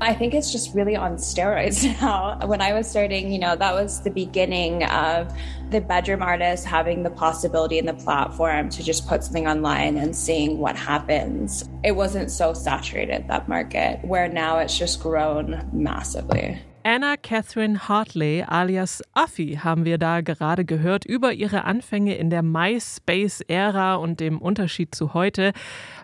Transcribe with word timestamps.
I 0.00 0.12
think 0.12 0.34
it's 0.34 0.52
just 0.52 0.74
really 0.74 0.94
on 0.94 1.16
steroids 1.16 1.84
now. 2.00 2.38
When 2.46 2.60
I 2.60 2.72
was 2.72 2.88
starting, 2.88 3.32
you 3.32 3.38
know, 3.38 3.56
that 3.56 3.74
was 3.74 4.02
the 4.02 4.10
beginning 4.10 4.84
of 4.84 5.32
the 5.70 5.80
bedroom 5.80 6.22
artist 6.22 6.64
having 6.64 7.02
the 7.02 7.10
possibility 7.10 7.78
and 7.78 7.88
the 7.88 7.94
platform 7.94 8.68
to 8.68 8.82
just 8.82 9.08
put 9.08 9.24
something 9.24 9.48
online 9.48 9.96
and 9.96 10.14
seeing 10.14 10.58
what 10.58 10.76
happens. 10.76 11.68
It 11.82 11.92
wasn't 11.92 12.30
so 12.30 12.52
saturated, 12.54 13.26
that 13.28 13.48
market, 13.48 14.04
where 14.04 14.28
now 14.28 14.58
it's 14.58 14.78
just 14.78 15.02
grown 15.02 15.68
massively. 15.72 16.60
Anna 16.88 17.16
Catherine 17.16 17.88
Hartley 17.88 18.44
alias 18.46 19.02
Affi 19.12 19.58
haben 19.64 19.84
wir 19.84 19.98
da 19.98 20.20
gerade 20.20 20.64
gehört 20.64 21.04
über 21.04 21.32
ihre 21.32 21.64
Anfänge 21.64 22.16
in 22.16 22.30
der 22.30 22.44
MySpace-Ära 22.44 23.96
und 23.96 24.20
dem 24.20 24.38
Unterschied 24.40 24.94
zu 24.94 25.12
heute. 25.12 25.52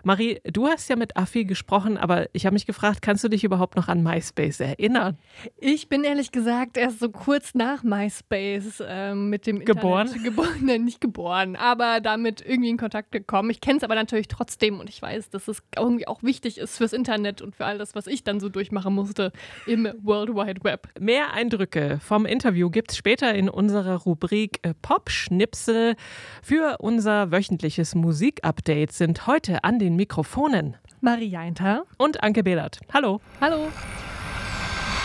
Marie, 0.03 0.41
du 0.43 0.67
hast 0.67 0.89
ja 0.89 0.97
mit 0.97 1.15
Affi 1.15 1.45
gesprochen, 1.45 1.97
aber 1.97 2.27
ich 2.33 2.45
habe 2.45 2.55
mich 2.55 2.65
gefragt, 2.65 3.01
kannst 3.01 3.23
du 3.23 3.29
dich 3.29 3.45
überhaupt 3.45 3.77
noch 3.77 3.87
an 3.87 4.03
MySpace 4.03 4.59
erinnern? 4.59 5.17
Ich 5.55 5.87
bin 5.87 6.03
ehrlich 6.03 6.33
gesagt 6.33 6.75
erst 6.75 6.99
so 6.99 7.09
kurz 7.09 7.55
nach 7.55 7.83
MySpace 7.83 8.83
ähm, 8.85 9.29
mit 9.29 9.47
dem 9.47 9.63
geboren? 9.63 10.07
Internet 10.07 10.25
geboren, 10.35 10.59
nein, 10.63 10.83
nicht 10.83 10.99
geboren, 10.99 11.55
aber 11.55 12.01
damit 12.01 12.41
irgendwie 12.45 12.69
in 12.69 12.77
Kontakt 12.77 13.13
gekommen. 13.13 13.49
Ich 13.51 13.61
kenne 13.61 13.77
es 13.77 13.85
aber 13.85 13.95
natürlich 13.95 14.27
trotzdem 14.27 14.81
und 14.81 14.89
ich 14.89 15.01
weiß, 15.01 15.29
dass 15.29 15.47
es 15.47 15.63
irgendwie 15.77 16.09
auch 16.09 16.23
wichtig 16.23 16.57
ist 16.57 16.75
fürs 16.75 16.91
Internet 16.91 17.41
und 17.41 17.55
für 17.55 17.63
all 17.63 17.77
das, 17.77 17.95
was 17.95 18.05
ich 18.05 18.25
dann 18.25 18.41
so 18.41 18.49
durchmachen 18.49 18.93
musste 18.93 19.31
im 19.65 19.87
World 20.01 20.35
Wide 20.35 20.61
Web. 20.65 20.72
Web. 20.73 20.87
Mehr 20.99 21.33
Eindrücke 21.33 21.99
vom 22.03 22.25
Interview 22.25 22.71
gibt 22.71 22.91
es 22.91 22.97
später 22.97 23.35
in 23.35 23.47
unserer 23.47 23.97
Rubrik 23.97 24.59
äh, 24.63 24.73
Pop-Schnipsel. 24.81 25.95
Für 26.41 26.77
unser 26.79 27.31
wöchentliches 27.31 27.93
Musikupdate 27.93 28.91
sind 28.91 29.27
heute 29.27 29.63
an 29.63 29.77
den 29.77 29.95
Mikrofonen 29.95 30.75
Marie 30.99 31.27
Jainter 31.27 31.83
und 31.97 32.23
Anke 32.23 32.41
Behlert. 32.43 32.79
Hallo. 32.91 33.21
Hallo. 33.39 33.67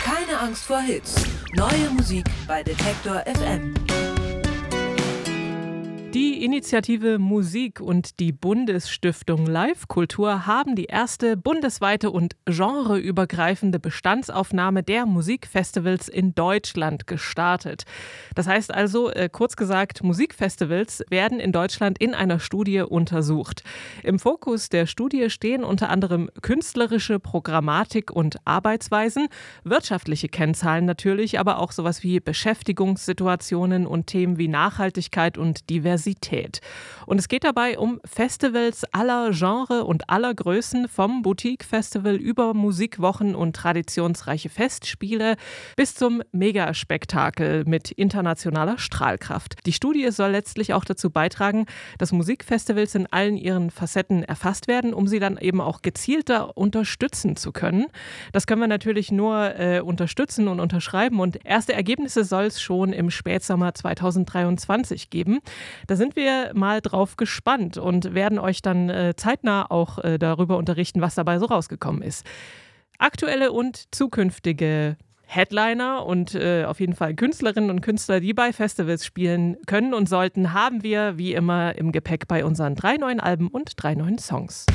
Keine 0.03 0.39
Angst 0.39 0.65
vor 0.65 0.79
Hits. 0.79 1.23
Neue 1.55 1.91
Musik 1.91 2.25
bei 2.47 2.63
Detektor 2.63 3.23
FM. 3.27 3.75
Die 6.13 6.43
Initiative 6.43 7.19
Musik 7.19 7.79
und 7.79 8.19
die 8.19 8.31
Bundesstiftung 8.31 9.45
Live 9.45 9.87
Kultur 9.87 10.47
haben 10.47 10.75
die 10.75 10.85
erste 10.85 11.37
bundesweite 11.37 12.09
und 12.09 12.35
genreübergreifende 12.45 13.79
Bestandsaufnahme 13.79 14.81
der 14.81 15.05
Musikfestivals 15.05 16.07
in 16.07 16.33
Deutschland 16.33 17.05
gestartet. 17.05 17.83
Das 18.33 18.47
heißt 18.47 18.73
also, 18.73 19.11
äh, 19.11 19.29
kurz 19.31 19.55
gesagt, 19.55 20.01
Musikfestivals 20.01 21.03
werden 21.11 21.39
in 21.39 21.51
Deutschland 21.51 21.99
in 21.99 22.15
einer 22.15 22.39
Studie 22.39 22.79
untersucht. 22.79 23.61
Im 24.01 24.17
Fokus 24.17 24.69
der 24.69 24.87
Studie 24.87 25.29
stehen 25.29 25.63
unter 25.63 25.89
anderem 25.89 26.31
künstlerische 26.41 27.19
Programmatik 27.19 28.09
und 28.09 28.37
Arbeitsweisen, 28.45 29.27
wirtschaftliche 29.63 30.27
Kennzahlen 30.27 30.85
natürlich, 30.85 31.39
aber 31.39 31.59
auch 31.59 31.71
sowas 31.71 32.01
wie 32.01 32.19
Beschäftigungssituationen 32.19 33.85
und 33.85 34.07
Themen 34.07 34.39
wie 34.39 34.47
Nachhaltigkeit 34.47 35.37
und 35.37 35.69
Diversität. 35.69 35.98
Diversität. 35.99 36.61
Und 37.05 37.19
es 37.19 37.27
geht 37.27 37.43
dabei 37.43 37.77
um 37.79 37.99
Festivals 38.05 38.85
aller 38.93 39.31
Genre 39.31 39.83
und 39.83 40.09
aller 40.09 40.33
Größen, 40.33 40.87
vom 40.87 41.23
Boutique-Festival 41.23 42.15
über 42.15 42.53
Musikwochen 42.53 43.35
und 43.35 43.55
traditionsreiche 43.55 44.49
Festspiele 44.49 45.35
bis 45.75 45.95
zum 45.95 46.21
Megaspektakel 46.31 47.65
mit 47.65 47.91
internationaler 47.91 48.77
Strahlkraft. 48.77 49.65
Die 49.65 49.73
Studie 49.73 50.11
soll 50.11 50.31
letztlich 50.31 50.73
auch 50.73 50.85
dazu 50.85 51.09
beitragen, 51.09 51.65
dass 51.97 52.11
Musikfestivals 52.11 52.95
in 52.95 53.07
allen 53.07 53.37
ihren 53.37 53.71
Facetten 53.71 54.23
erfasst 54.23 54.67
werden, 54.67 54.93
um 54.93 55.07
sie 55.07 55.19
dann 55.19 55.37
eben 55.37 55.61
auch 55.61 55.81
gezielter 55.81 56.57
unterstützen 56.57 57.35
zu 57.35 57.51
können. 57.51 57.87
Das 58.33 58.45
können 58.45 58.61
wir 58.61 58.67
natürlich 58.67 59.11
nur 59.11 59.59
äh, 59.59 59.81
unterstützen 59.81 60.47
und 60.47 60.59
unterschreiben 60.59 61.19
und 61.19 61.43
erste 61.43 61.73
Ergebnisse 61.73 62.23
soll 62.23 62.45
es 62.45 62.61
schon 62.61 62.93
im 62.93 63.09
Spätsommer 63.09 63.73
2023 63.73 65.09
geben. 65.09 65.39
Da 65.89 65.95
sind 65.95 66.15
wir 66.15 66.51
mal 66.53 66.81
drauf 66.81 67.17
gespannt 67.17 67.79
und 67.79 68.13
werden 68.13 68.37
euch 68.37 68.61
dann 68.61 68.91
äh, 68.91 69.15
zeitnah 69.17 69.71
auch 69.71 69.97
äh, 69.97 70.19
darüber 70.19 70.57
unterrichten, 70.57 71.01
was 71.01 71.15
dabei 71.15 71.39
so 71.39 71.47
rausgekommen 71.47 72.03
ist. 72.03 72.27
Aktuelle 72.99 73.51
und 73.51 73.87
zukünftige 73.91 74.97
Headliner 75.25 76.05
und 76.05 76.35
äh, 76.35 76.65
auf 76.65 76.79
jeden 76.79 76.93
Fall 76.93 77.15
Künstlerinnen 77.15 77.71
und 77.71 77.81
Künstler, 77.81 78.19
die 78.19 78.35
bei 78.35 78.53
Festivals 78.53 79.03
spielen 79.03 79.57
können 79.65 79.95
und 79.95 80.07
sollten, 80.07 80.53
haben 80.53 80.83
wir 80.83 81.17
wie 81.17 81.33
immer 81.33 81.75
im 81.75 81.91
Gepäck 81.91 82.27
bei 82.27 82.45
unseren 82.45 82.75
drei 82.75 82.97
neuen 82.97 83.19
Alben 83.19 83.47
und 83.47 83.73
drei 83.75 83.95
neuen 83.95 84.19
Songs. 84.19 84.67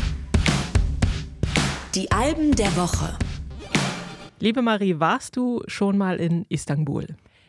Die 1.95 2.11
Alben 2.11 2.57
der 2.57 2.75
Woche. 2.77 3.17
Liebe 4.41 4.63
Marie, 4.63 4.99
warst 4.99 5.37
du 5.37 5.63
schon 5.69 5.97
mal 5.97 6.17
in 6.17 6.45
Istanbul? 6.49 7.07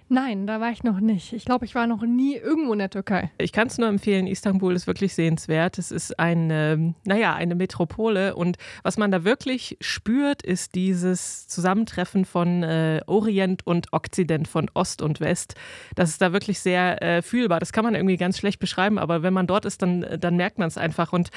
Nein, 0.08 0.46
da 0.46 0.62
war 0.62 0.70
ich 0.70 0.84
noch 0.84 1.00
nicht. 1.00 1.34
Ich 1.34 1.46
glaube, 1.46 1.66
ich 1.66 1.74
war 1.74 1.88
noch 1.88 2.04
nie 2.04 2.36
irgendwo 2.36 2.74
in 2.74 2.80
der 2.80 2.92
Türkei. 2.92 3.32
Ich 3.40 3.52
kann 3.52 3.68
es 3.68 3.80
nur 3.80 3.90
empfehlen, 3.90 4.28
Istanbul 4.28 4.76
ist 4.76 4.86
wirklich 4.86 5.16
sehenswert. 5.16 5.80
Es 5.80 5.90
ist 5.90 6.20
eine, 6.20 6.94
naja, 7.06 7.34
eine 7.34 7.56
Metropole 7.56 8.36
und 8.36 8.58
was 8.84 8.98
man 8.98 9.10
da 9.10 9.24
wirklich 9.24 9.78
spürt, 9.82 10.44
ist 10.44 10.76
dieses 10.76 11.48
Zusammentreffen 11.48 12.26
von 12.26 12.62
äh, 12.62 13.02
Orient 13.08 13.66
und 13.66 13.94
Okzident, 13.94 14.48
von 14.48 14.70
Ost 14.76 15.02
und 15.02 15.22
West. 15.22 15.56
Das 15.96 16.10
ist 16.10 16.22
da 16.22 16.32
wirklich 16.34 16.60
sehr 16.60 17.02
äh, 17.02 17.22
fühlbar. 17.24 17.60
Das 17.60 17.74
kann 17.74 17.84
man 17.84 17.96
irgendwie 17.96 18.18
ganz 18.18 18.38
schlecht 18.38 18.60
beschreiben, 18.60 19.00
aber 19.00 19.24
wenn 19.24 19.34
man 19.34 19.48
dort 19.48 19.66
ist, 19.66 19.82
dann, 19.82 20.06
dann 20.20 20.36
merkt 20.36 20.60
man 20.60 20.68
es 20.68 20.78
einfach. 20.78 21.14
Und 21.14 21.32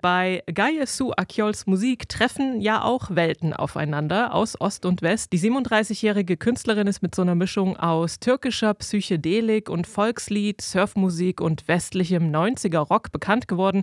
bei 0.00 0.42
Gaye 0.46 0.86
Su 0.86 1.12
Akyols 1.14 1.66
Musik 1.66 2.08
treffen 2.08 2.62
ja 2.62 2.82
auch 2.82 3.14
Welten 3.14 3.52
aufeinander 3.52 4.32
aus 4.32 4.58
Ost 4.58 4.86
und 4.86 5.02
West. 5.02 5.34
Die 5.34 5.38
37-jährige 5.38 6.38
Künstlerin 6.38 6.86
ist 6.86 7.02
mit 7.02 7.14
so 7.14 7.20
einer 7.20 7.34
Mischung 7.34 7.76
aus 7.76 8.13
aus 8.14 8.20
türkischer 8.20 8.74
Psychedelik 8.74 9.68
und 9.68 9.88
Volkslied, 9.88 10.60
Surfmusik 10.60 11.40
und 11.40 11.66
westlichem 11.66 12.30
90er 12.30 12.78
Rock 12.78 13.10
bekannt 13.10 13.48
geworden. 13.48 13.82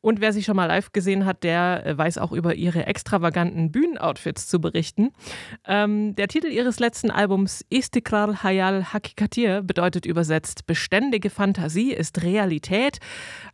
Und 0.00 0.20
wer 0.20 0.32
sie 0.32 0.44
schon 0.44 0.54
mal 0.54 0.66
live 0.66 0.92
gesehen 0.92 1.24
hat, 1.24 1.42
der 1.42 1.84
äh, 1.84 1.98
weiß 1.98 2.18
auch 2.18 2.30
über 2.30 2.54
ihre 2.54 2.86
extravaganten 2.86 3.72
Bühnenoutfits 3.72 4.46
zu 4.46 4.60
berichten. 4.60 5.10
Ähm, 5.66 6.14
der 6.14 6.28
Titel 6.28 6.48
ihres 6.48 6.78
letzten 6.78 7.10
Albums 7.10 7.64
Istikral 7.68 8.42
Hayal 8.42 8.92
Hakikatir 8.92 9.62
bedeutet 9.62 10.06
übersetzt 10.06 10.66
beständige 10.66 11.30
Fantasie 11.30 11.92
ist 11.92 12.22
Realität. 12.22 12.98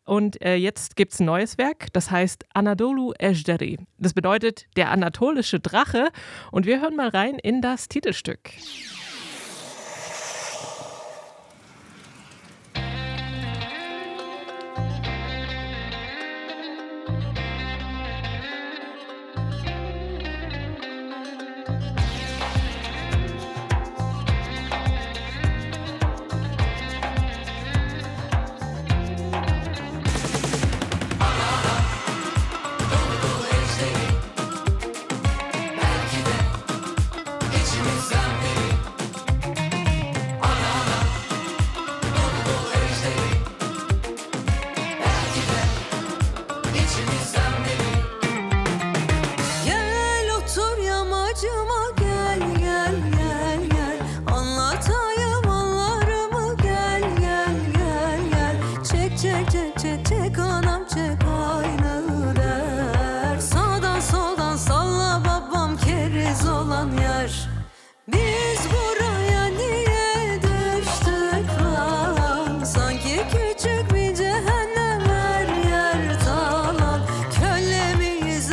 Und 0.05 0.43
äh, 0.43 0.57
jetzt 0.57 0.97
es 0.99 1.21
ein 1.21 1.27
neues 1.27 1.57
Werk, 1.57 1.93
das 1.95 2.11
heißt 2.11 2.45
Anadolu 2.53 3.13
Ejderi. 3.19 3.79
Das 3.97 4.13
bedeutet 4.13 4.67
der 4.77 4.91
anatolische 4.91 5.61
Drache. 5.61 6.09
Und 6.51 6.67
wir 6.67 6.83
hören 6.83 6.97
mal 6.97 7.09
rein 7.09 7.39
in 7.39 7.63
das 7.63 7.89
Titelstück. 7.89 8.51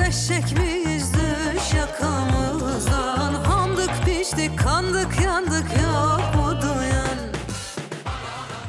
eşek 0.07 0.59
miyiz 0.59 1.13
düş 1.13 1.73
Hamdık 3.47 3.91
piştik 4.05 4.59
kandık 4.59 5.21
yandık 5.25 5.65
yok 5.83 6.35
mu 6.35 6.47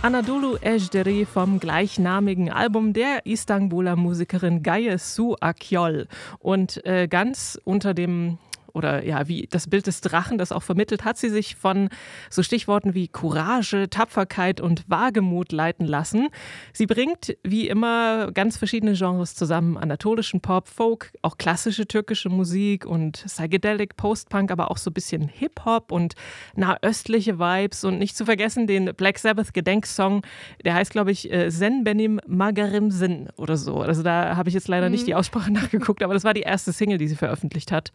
Anadolu 0.02 0.58
Ejderi 0.62 1.26
vom 1.34 1.58
gleichnamigen 1.58 2.46
Album 2.46 2.94
der 2.94 3.20
Istanbuler 3.24 3.94
Musikerin 3.94 4.62
Gaye 4.62 4.98
Su 4.98 5.36
Akyol. 5.40 6.06
Und 6.40 6.86
äh, 6.86 7.08
ganz 7.08 7.58
unter 7.64 7.96
dem 7.96 8.38
oder 8.78 9.04
ja, 9.04 9.28
wie 9.28 9.46
das 9.50 9.68
Bild 9.68 9.86
des 9.86 10.00
Drachen 10.00 10.38
das 10.38 10.52
auch 10.52 10.62
vermittelt, 10.62 11.04
hat 11.04 11.18
sie 11.18 11.28
sich 11.28 11.56
von 11.56 11.90
so 12.30 12.42
Stichworten 12.42 12.94
wie 12.94 13.08
Courage, 13.08 13.90
Tapferkeit 13.90 14.60
und 14.60 14.84
Wagemut 14.88 15.52
leiten 15.52 15.86
lassen. 15.86 16.28
Sie 16.72 16.86
bringt 16.86 17.36
wie 17.42 17.68
immer 17.68 18.30
ganz 18.32 18.56
verschiedene 18.56 18.94
Genres 18.94 19.34
zusammen: 19.34 19.76
anatolischen 19.76 20.40
Pop, 20.40 20.68
Folk, 20.68 21.12
auch 21.22 21.36
klassische 21.36 21.86
türkische 21.86 22.28
Musik 22.28 22.86
und 22.86 23.24
Psychedelic, 23.26 23.96
Post-Punk, 23.96 24.50
aber 24.50 24.70
auch 24.70 24.78
so 24.78 24.90
ein 24.90 24.94
bisschen 24.94 25.28
Hip-Hop 25.28 25.92
und 25.92 26.14
nahöstliche 26.54 27.38
Vibes 27.38 27.84
und 27.84 27.98
nicht 27.98 28.16
zu 28.16 28.24
vergessen 28.24 28.66
den 28.66 28.94
Black 28.94 29.18
Sabbath 29.18 29.52
Gedenksong, 29.52 30.22
der 30.64 30.74
heißt 30.74 30.92
glaube 30.92 31.10
ich 31.10 31.30
äh, 31.32 31.50
Zen 31.50 31.82
Benim 31.84 32.20
Magarim 32.26 32.90
Sin 32.90 33.28
oder 33.36 33.56
so. 33.56 33.80
Also 33.80 34.02
da 34.02 34.36
habe 34.36 34.48
ich 34.48 34.54
jetzt 34.54 34.68
leider 34.68 34.86
mhm. 34.86 34.92
nicht 34.92 35.06
die 35.06 35.14
Aussprache 35.14 35.52
nachgeguckt, 35.52 36.02
aber 36.02 36.14
das 36.14 36.24
war 36.24 36.34
die 36.34 36.42
erste 36.42 36.72
Single, 36.72 36.98
die 36.98 37.08
sie 37.08 37.16
veröffentlicht 37.16 37.72
hat. 37.72 37.92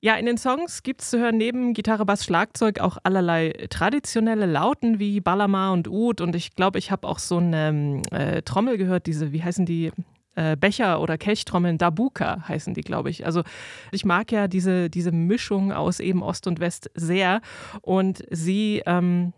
Ja, 0.00 0.11
in 0.14 0.26
den 0.26 0.38
Songs 0.38 0.82
gibt 0.82 1.02
es 1.02 1.10
zu 1.10 1.18
hören 1.18 1.36
neben 1.36 1.74
Gitarre, 1.74 2.04
Bass, 2.04 2.24
Schlagzeug 2.24 2.80
auch 2.80 2.98
allerlei 3.02 3.52
traditionelle 3.70 4.46
Lauten 4.46 4.98
wie 4.98 5.20
Balama 5.20 5.72
und 5.72 5.88
Ud. 5.88 6.20
Und 6.20 6.34
ich 6.34 6.54
glaube, 6.54 6.78
ich 6.78 6.90
habe 6.90 7.08
auch 7.08 7.18
so 7.18 7.38
eine 7.38 8.02
äh, 8.10 8.42
Trommel 8.42 8.78
gehört, 8.78 9.06
diese, 9.06 9.32
wie 9.32 9.42
heißen 9.42 9.66
die? 9.66 9.90
Äh, 10.34 10.56
Becher 10.56 11.02
oder 11.02 11.18
Kelchtrommeln, 11.18 11.76
Dabuka 11.76 12.48
heißen 12.48 12.72
die, 12.72 12.80
glaube 12.80 13.10
ich. 13.10 13.26
Also 13.26 13.42
ich 13.90 14.06
mag 14.06 14.32
ja 14.32 14.48
diese, 14.48 14.88
diese 14.88 15.12
Mischung 15.12 15.72
aus 15.72 16.00
eben 16.00 16.22
Ost 16.22 16.46
und 16.46 16.58
West 16.58 16.90
sehr. 16.94 17.42
Und 17.82 18.24
sie 18.30 18.82
ähm, 18.86 19.34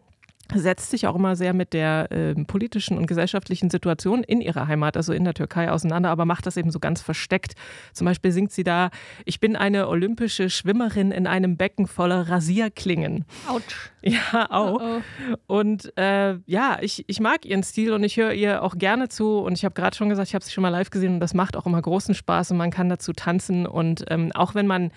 setzt 0.55 0.91
sich 0.91 1.07
auch 1.07 1.15
immer 1.15 1.37
sehr 1.37 1.53
mit 1.53 1.73
der 1.73 2.11
äh, 2.11 2.35
politischen 2.45 2.97
und 2.97 3.07
gesellschaftlichen 3.07 3.71
Situation 3.71 4.23
in 4.23 4.41
ihrer 4.41 4.67
Heimat, 4.67 4.97
also 4.97 5.13
in 5.13 5.25
der 5.25 5.35
Türkei, 5.35 5.71
auseinander, 5.71 6.11
aber 6.11 6.25
macht 6.25 6.47
das 6.47 6.57
eben 6.57 6.71
so 6.71 6.79
ganz 6.81 7.03
versteckt. 7.03 7.55
Zum 7.93 8.07
Beispiel 8.07 8.33
singt 8.33 8.53
sie 8.53 8.65
da, 8.65 8.91
ich 9.25 9.41
bin 9.41 9.57
eine 9.57 9.89
olympische 9.89 10.49
Schwimmerin 10.49 11.11
in 11.13 11.27
einem 11.27 11.57
Becken 11.57 11.87
voller 11.87 12.29
Rasierklingen. 12.29 13.25
Autsch. 13.49 13.91
Ja, 14.03 14.51
auch. 14.51 14.81
Oh 14.81 14.95
oh. 14.95 15.01
Und 15.47 15.97
äh, 15.97 16.37
ja, 16.47 16.79
ich, 16.81 17.05
ich 17.09 17.21
mag 17.21 17.45
ihren 17.45 17.63
Stil 17.63 17.93
und 17.93 18.05
ich 18.05 18.17
höre 18.17 18.33
ihr 18.33 18.63
auch 18.63 18.77
gerne 18.77 19.09
zu. 19.09 19.39
Und 19.39 19.55
ich 19.55 19.65
habe 19.65 19.75
gerade 19.75 19.97
schon 19.97 20.09
gesagt, 20.09 20.29
ich 20.29 20.35
habe 20.35 20.45
sie 20.45 20.53
schon 20.53 20.63
mal 20.63 20.69
live 20.69 20.91
gesehen 20.91 21.15
und 21.15 21.21
das 21.21 21.35
macht 21.35 21.57
auch 21.57 21.67
immer 21.67 21.81
großen 21.81 22.15
Spaß 22.15 22.53
und 22.53 22.57
man 22.57 22.71
kann 22.71 22.89
dazu 22.89 23.13
tanzen. 23.13 23.67
Und 23.67 24.05
ähm, 24.09 24.33
auch 24.33 24.55
wenn 24.55 24.67
man 24.67 24.91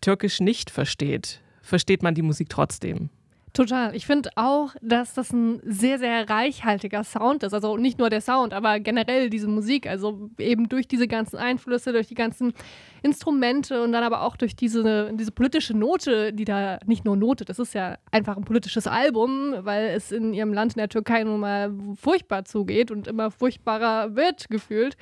Türkisch 0.00 0.40
nicht 0.40 0.70
versteht, 0.70 1.40
versteht 1.62 2.02
man 2.02 2.14
die 2.14 2.22
Musik 2.22 2.48
trotzdem. 2.48 3.10
Total. 3.56 3.96
Ich 3.96 4.04
finde 4.04 4.28
auch, 4.34 4.74
dass 4.82 5.14
das 5.14 5.32
ein 5.32 5.62
sehr, 5.64 5.98
sehr 5.98 6.28
reichhaltiger 6.28 7.02
Sound 7.04 7.42
ist. 7.42 7.54
Also 7.54 7.78
nicht 7.78 7.98
nur 7.98 8.10
der 8.10 8.20
Sound, 8.20 8.52
aber 8.52 8.80
generell 8.80 9.30
diese 9.30 9.48
Musik. 9.48 9.86
Also 9.86 10.28
eben 10.36 10.68
durch 10.68 10.86
diese 10.86 11.08
ganzen 11.08 11.38
Einflüsse, 11.38 11.92
durch 11.92 12.06
die 12.06 12.14
ganzen 12.14 12.52
Instrumente 13.00 13.82
und 13.82 13.92
dann 13.92 14.04
aber 14.04 14.20
auch 14.20 14.36
durch 14.36 14.56
diese, 14.56 15.10
diese 15.14 15.32
politische 15.32 15.74
Note, 15.74 16.34
die 16.34 16.44
da 16.44 16.78
nicht 16.84 17.06
nur 17.06 17.16
Note, 17.16 17.46
das 17.46 17.58
ist 17.58 17.72
ja 17.72 17.96
einfach 18.10 18.36
ein 18.36 18.44
politisches 18.44 18.86
Album, 18.86 19.54
weil 19.60 19.86
es 19.86 20.12
in 20.12 20.34
ihrem 20.34 20.52
Land 20.52 20.74
in 20.74 20.78
der 20.78 20.90
Türkei 20.90 21.24
nun 21.24 21.40
mal 21.40 21.72
furchtbar 21.94 22.44
zugeht 22.44 22.90
und 22.90 23.08
immer 23.08 23.30
furchtbarer 23.30 24.14
wird 24.14 24.50
gefühlt. 24.50 24.98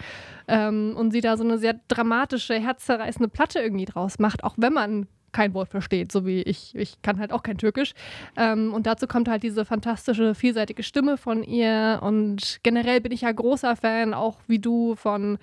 Ähm, 0.46 0.94
und 0.96 1.10
sie 1.10 1.22
da 1.22 1.36
so 1.36 1.42
eine 1.42 1.58
sehr 1.58 1.80
dramatische, 1.88 2.54
herzzerreißende 2.54 3.28
Platte 3.30 3.58
irgendwie 3.58 3.86
draus 3.86 4.20
macht, 4.20 4.44
auch 4.44 4.54
wenn 4.58 4.74
man 4.74 5.08
kein 5.34 5.52
Wort 5.52 5.68
versteht, 5.68 6.10
so 6.10 6.24
wie 6.24 6.40
ich. 6.40 6.74
Ich 6.74 7.02
kann 7.02 7.18
halt 7.18 7.32
auch 7.32 7.42
kein 7.42 7.58
Türkisch. 7.58 7.92
Ähm, 8.36 8.72
und 8.72 8.86
dazu 8.86 9.06
kommt 9.06 9.28
halt 9.28 9.42
diese 9.42 9.66
fantastische, 9.66 10.34
vielseitige 10.34 10.82
Stimme 10.82 11.18
von 11.18 11.42
ihr. 11.42 12.00
Und 12.02 12.60
generell 12.62 13.02
bin 13.02 13.12
ich 13.12 13.22
ja 13.22 13.32
großer 13.32 13.76
Fan, 13.76 14.14
auch 14.14 14.38
wie 14.46 14.58
du, 14.58 14.94
von 14.94 15.38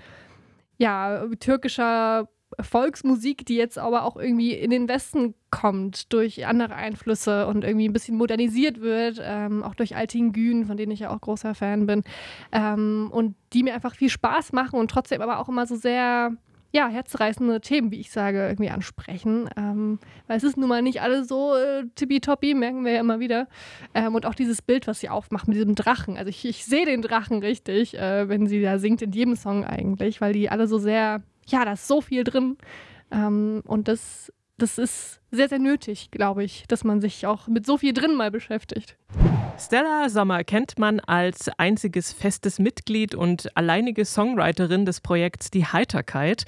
ja, 0.78 1.28
türkischer 1.40 2.28
Volksmusik, 2.60 3.46
die 3.46 3.56
jetzt 3.56 3.78
aber 3.78 4.04
auch 4.04 4.18
irgendwie 4.18 4.54
in 4.54 4.72
den 4.72 4.88
Westen 4.90 5.36
kommt 5.52 6.12
durch 6.12 6.46
andere 6.46 6.76
Einflüsse 6.76 7.48
und 7.48 7.64
irgendwie 7.64 7.88
ein 7.88 7.94
bisschen 7.94 8.18
modernisiert 8.18 8.82
wird, 8.82 9.22
ähm, 9.24 9.64
auch 9.64 9.76
durch 9.76 9.96
Altingün, 9.96 10.66
von 10.66 10.78
denen 10.78 10.92
ich 10.92 11.02
ja 11.02 11.10
auch 11.14 11.22
großer 11.22 11.56
Fan 11.56 11.86
bin. 11.86 12.04
Ähm, 12.52 13.10
und 13.12 13.36
die 13.54 13.64
mir 13.64 13.74
einfach 13.74 13.96
viel 13.96 14.10
Spaß 14.10 14.54
machen 14.54 14.80
und 14.80 14.90
trotzdem 14.90 15.22
aber 15.22 15.40
auch 15.40 15.50
immer 15.50 15.66
so 15.66 15.76
sehr 15.76 16.36
ja, 16.72 16.88
herzreißende 16.88 17.60
Themen, 17.60 17.92
wie 17.92 18.00
ich 18.00 18.12
sage, 18.12 18.48
irgendwie 18.48 18.70
ansprechen. 18.70 19.50
Ähm, 19.58 20.00
weil 20.28 20.38
es 20.38 20.44
ist 20.44 20.58
nun 20.58 20.70
mal 20.70 20.82
nicht 20.82 21.02
alles 21.02 21.28
so 21.28 21.54
äh, 21.56 21.84
tippitoppi, 21.96 22.54
merken 22.54 22.86
wir 22.86 22.94
ja 22.94 23.00
immer 23.02 23.20
wieder. 23.20 23.48
Ähm, 23.94 24.16
und 24.16 24.26
auch 24.26 24.36
dieses 24.36 24.62
Bild, 24.62 24.88
was 24.88 25.02
sie 25.02 25.10
aufmacht 25.10 25.48
mit 25.48 25.58
diesem 25.58 25.76
Drachen. 25.76 26.18
Also 26.18 26.30
ich, 26.30 26.46
ich 26.46 26.66
sehe 26.66 26.86
den 26.86 27.02
Drachen 27.02 27.40
richtig, 27.40 27.98
äh, 27.98 28.30
wenn 28.30 28.48
sie 28.48 28.62
da 28.62 28.80
singt, 28.80 29.02
in 29.02 29.12
jedem 29.12 29.36
Song 29.36 29.66
eigentlich, 29.66 30.22
weil 30.22 30.34
die 30.34 30.50
alle 30.50 30.68
so 30.68 30.78
sehr, 30.78 31.22
ja, 31.48 31.66
da 31.66 31.74
ist 31.74 31.88
so 31.88 32.00
viel 32.00 32.24
drin. 32.24 32.58
Ähm, 33.12 33.62
und 33.66 33.90
das, 33.90 34.32
das 34.58 34.78
ist 34.78 35.20
sehr, 35.32 35.50
sehr 35.50 35.60
nötig, 35.60 36.10
glaube 36.12 36.44
ich, 36.44 36.64
dass 36.68 36.86
man 36.86 37.02
sich 37.02 37.28
auch 37.28 37.48
mit 37.48 37.66
so 37.66 37.78
viel 37.78 37.94
drin 37.94 38.16
mal 38.16 38.32
beschäftigt. 38.32 38.98
Stella 39.58 40.10
Sommer 40.10 40.44
kennt 40.44 40.80
man 40.80 41.00
als 41.00 41.50
einziges 41.58 42.14
festes 42.14 42.60
Mitglied 42.60 43.16
und 43.16 43.56
alleinige 43.56 44.06
Songwriterin 44.06 44.86
des 44.86 45.02
Projekts 45.02 45.52
Die 45.52 45.66
Heiterkeit. 45.66 46.46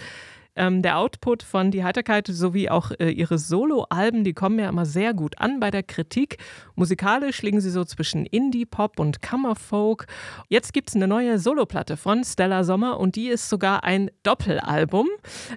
Ähm, 0.55 0.81
der 0.81 0.99
Output 0.99 1.43
von 1.43 1.71
Die 1.71 1.83
Heiterkeit 1.83 2.27
sowie 2.27 2.69
auch 2.69 2.91
äh, 2.99 3.09
ihre 3.09 3.37
Soloalben, 3.37 4.23
die 4.23 4.33
kommen 4.33 4.59
ja 4.59 4.69
immer 4.69 4.85
sehr 4.85 5.13
gut 5.13 5.39
an 5.39 5.59
bei 5.59 5.71
der 5.71 5.83
Kritik. 5.83 6.37
Musikalisch 6.75 7.41
liegen 7.41 7.61
sie 7.61 7.71
so 7.71 7.83
zwischen 7.85 8.25
Indie-Pop 8.25 8.99
und 8.99 9.21
Kammerfolk. 9.21 10.05
Jetzt 10.49 10.73
gibt 10.73 10.89
es 10.89 10.95
eine 10.95 11.07
neue 11.07 11.39
Soloplatte 11.39 11.97
von 11.97 12.23
Stella 12.23 12.63
Sommer 12.63 12.99
und 12.99 13.15
die 13.15 13.29
ist 13.29 13.49
sogar 13.49 13.83
ein 13.83 14.11
Doppelalbum. 14.23 15.07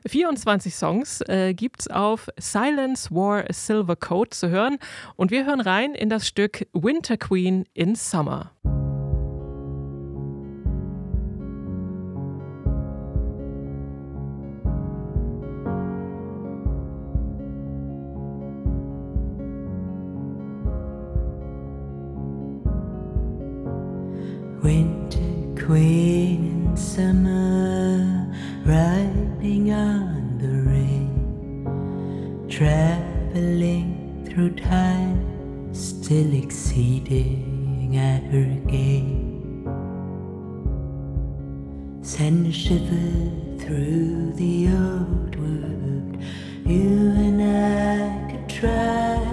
24 0.06 0.75
Songs 0.75 1.20
äh, 1.22 1.52
gibt 1.54 1.81
es 1.81 1.88
auf 1.88 2.28
Silence 2.38 3.10
War 3.10 3.44
Silver 3.52 3.96
Coat 3.96 4.34
zu 4.34 4.49
hören 4.49 4.78
und 5.16 5.31
wir 5.31 5.44
hören 5.44 5.60
rein 5.60 5.94
in 5.94 6.08
das 6.08 6.26
Stück 6.26 6.66
Winter 6.72 7.16
Queen 7.16 7.64
in 7.75 7.94
Summer. 7.94 8.52
Queen 24.66 26.66
in 26.66 26.76
summer, 26.76 28.26
riding 28.64 29.72
on 29.72 30.38
the 30.38 30.48
rain, 30.68 32.48
traveling 32.48 34.26
through 34.28 34.56
time, 34.56 35.73
still 35.73 36.35
exceeding 36.35 37.96
at 37.96 38.25
her 38.25 38.46
gate. 38.66 39.23
Send 42.02 42.49
a 42.49 42.52
shiver 42.52 43.30
through 43.61 44.32
the 44.32 44.66
old 44.68 45.37
world, 45.37 46.18
you 46.64 47.12
and 47.25 47.40
I 47.40 48.32
could 48.32 48.49
try. 48.49 49.25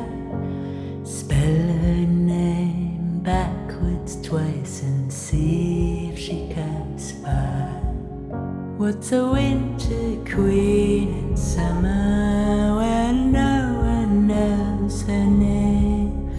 What's 8.84 9.14
a 9.14 9.26
winter 9.26 10.18
queen 10.30 11.08
in 11.18 11.38
summer 11.38 12.76
when 12.76 13.32
no 13.32 13.80
one 13.80 14.28
knows 14.28 15.04
her 15.04 15.24
name? 15.24 16.30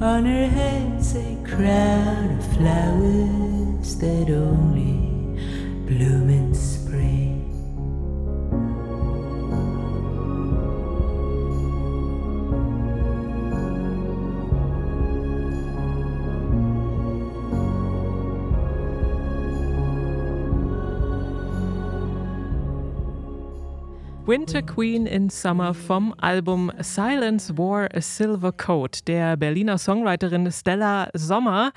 On 0.00 0.24
her 0.24 0.48
head's 0.48 1.14
a 1.14 1.36
crown 1.44 2.40
of 2.40 2.56
flowers 2.56 3.96
that 3.98 4.30
only 4.30 4.71
Winter 24.24 24.62
Queen 24.62 25.06
in 25.06 25.30
Summer 25.30 25.74
vom 25.74 26.14
Album 26.16 26.70
Silence 26.78 27.58
Wore 27.58 27.88
a 27.92 28.00
Silver 28.00 28.52
Coat 28.52 29.00
der 29.08 29.36
Berliner 29.36 29.78
Songwriterin 29.78 30.48
Stella 30.52 31.08
Sommer. 31.12 31.72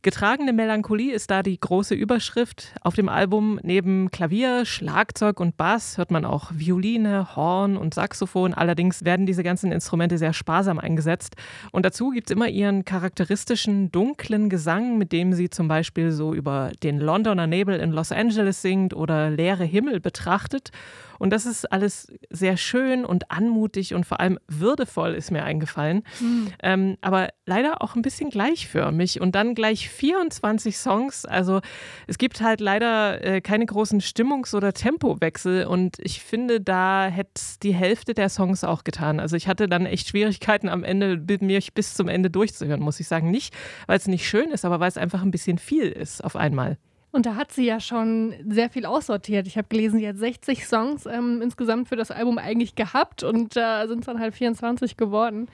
Getragene 0.00 0.54
Melancholie 0.54 1.12
ist 1.12 1.30
da 1.30 1.42
die 1.42 1.60
große 1.60 1.94
Überschrift. 1.94 2.74
Auf 2.80 2.94
dem 2.94 3.10
Album 3.10 3.60
neben 3.62 4.10
Klavier, 4.10 4.64
Schlagzeug 4.64 5.40
und 5.40 5.58
Bass 5.58 5.98
hört 5.98 6.10
man 6.10 6.24
auch 6.24 6.50
Violine, 6.54 7.36
Horn 7.36 7.76
und 7.76 7.92
Saxophon. 7.92 8.54
Allerdings 8.54 9.04
werden 9.04 9.26
diese 9.26 9.42
ganzen 9.42 9.70
Instrumente 9.70 10.16
sehr 10.16 10.32
sparsam 10.32 10.78
eingesetzt. 10.78 11.36
Und 11.70 11.84
dazu 11.84 12.12
gibt 12.12 12.30
es 12.30 12.34
immer 12.34 12.48
ihren 12.48 12.86
charakteristischen 12.86 13.92
dunklen 13.92 14.48
Gesang, 14.48 14.96
mit 14.96 15.12
dem 15.12 15.34
sie 15.34 15.50
zum 15.50 15.68
Beispiel 15.68 16.12
so 16.12 16.32
über 16.32 16.72
den 16.82 16.98
Londoner 16.98 17.46
Nebel 17.46 17.78
in 17.78 17.92
Los 17.92 18.10
Angeles 18.10 18.62
singt 18.62 18.94
oder 18.94 19.28
leere 19.28 19.64
Himmel 19.64 20.00
betrachtet. 20.00 20.70
Und 21.20 21.30
das 21.30 21.44
ist 21.44 21.70
alles 21.70 22.10
sehr 22.30 22.56
schön 22.56 23.04
und 23.04 23.30
anmutig 23.30 23.94
und 23.94 24.06
vor 24.06 24.20
allem 24.20 24.38
würdevoll, 24.48 25.14
ist 25.14 25.30
mir 25.30 25.44
eingefallen. 25.44 26.02
Mhm. 26.18 26.48
Ähm, 26.62 26.96
aber 27.02 27.28
leider 27.44 27.82
auch 27.82 27.94
ein 27.94 28.00
bisschen 28.00 28.30
gleichförmig 28.30 29.20
und 29.20 29.34
dann 29.34 29.54
gleich 29.54 29.90
24 29.90 30.78
Songs. 30.78 31.26
Also 31.26 31.60
es 32.06 32.16
gibt 32.16 32.40
halt 32.40 32.60
leider 32.62 33.22
äh, 33.22 33.40
keine 33.42 33.66
großen 33.66 34.00
Stimmungs- 34.00 34.54
oder 34.54 34.72
Tempowechsel 34.72 35.66
und 35.66 35.98
ich 36.00 36.22
finde, 36.22 36.62
da 36.62 37.06
hätte 37.06 37.42
die 37.62 37.74
Hälfte 37.74 38.14
der 38.14 38.30
Songs 38.30 38.64
auch 38.64 38.82
getan. 38.82 39.20
Also 39.20 39.36
ich 39.36 39.46
hatte 39.46 39.68
dann 39.68 39.84
echt 39.84 40.08
Schwierigkeiten 40.08 40.70
am 40.70 40.84
Ende, 40.84 41.18
mich 41.40 41.74
bis 41.74 41.94
zum 41.94 42.08
Ende 42.08 42.30
durchzuhören, 42.30 42.80
muss 42.80 42.98
ich 42.98 43.08
sagen. 43.08 43.30
Nicht, 43.30 43.54
weil 43.86 43.98
es 43.98 44.08
nicht 44.08 44.26
schön 44.26 44.50
ist, 44.50 44.64
aber 44.64 44.80
weil 44.80 44.88
es 44.88 44.96
einfach 44.96 45.20
ein 45.20 45.30
bisschen 45.30 45.58
viel 45.58 45.84
ist 45.84 46.24
auf 46.24 46.34
einmal. 46.34 46.78
Und 47.12 47.26
da 47.26 47.34
hat 47.34 47.50
sie 47.50 47.66
ja 47.66 47.80
schon 47.80 48.34
sehr 48.48 48.70
viel 48.70 48.86
aussortiert. 48.86 49.46
Ich 49.48 49.56
habe 49.56 49.66
gelesen, 49.68 49.98
sie 49.98 50.08
hat 50.08 50.16
60 50.16 50.66
Songs 50.66 51.06
ähm, 51.06 51.42
insgesamt 51.42 51.88
für 51.88 51.96
das 51.96 52.10
Album 52.12 52.38
eigentlich 52.38 52.76
gehabt 52.76 53.24
und 53.24 53.56
äh, 53.56 53.86
sind 53.88 54.00
es 54.00 54.06
dann 54.06 54.20
halt 54.20 54.34
24 54.34 54.96
geworden. 54.96 55.48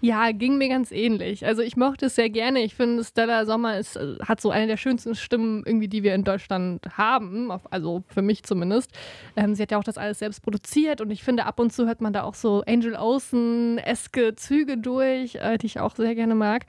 Ja, 0.00 0.30
ging 0.30 0.56
mir 0.56 0.68
ganz 0.68 0.92
ähnlich. 0.92 1.44
Also 1.44 1.62
ich 1.62 1.76
mochte 1.76 2.06
es 2.06 2.14
sehr 2.14 2.30
gerne. 2.30 2.60
Ich 2.60 2.76
finde, 2.76 3.02
Stella 3.02 3.44
Sommer 3.44 3.78
ist, 3.78 3.96
äh, 3.96 4.18
hat 4.20 4.40
so 4.40 4.50
eine 4.50 4.68
der 4.68 4.76
schönsten 4.76 5.16
Stimmen 5.16 5.64
irgendwie, 5.66 5.88
die 5.88 6.04
wir 6.04 6.14
in 6.14 6.22
Deutschland 6.22 6.86
haben. 6.96 7.50
also 7.70 8.04
für 8.06 8.22
mich 8.22 8.44
zumindest. 8.44 8.92
Ähm, 9.34 9.56
sie 9.56 9.62
hat 9.62 9.72
ja 9.72 9.78
auch 9.78 9.84
das 9.84 9.98
alles 9.98 10.20
selbst 10.20 10.42
produziert 10.42 11.00
und 11.00 11.10
ich 11.10 11.24
finde, 11.24 11.44
ab 11.46 11.58
und 11.58 11.72
zu 11.72 11.86
hört 11.86 12.00
man 12.00 12.12
da 12.12 12.22
auch 12.22 12.34
so 12.34 12.62
Angel 12.68 12.94
Olsen-eske 12.94 14.36
Züge 14.36 14.78
durch, 14.78 15.34
äh, 15.36 15.58
die 15.58 15.66
ich 15.66 15.80
auch 15.80 15.96
sehr 15.96 16.14
gerne 16.14 16.36
mag. 16.36 16.66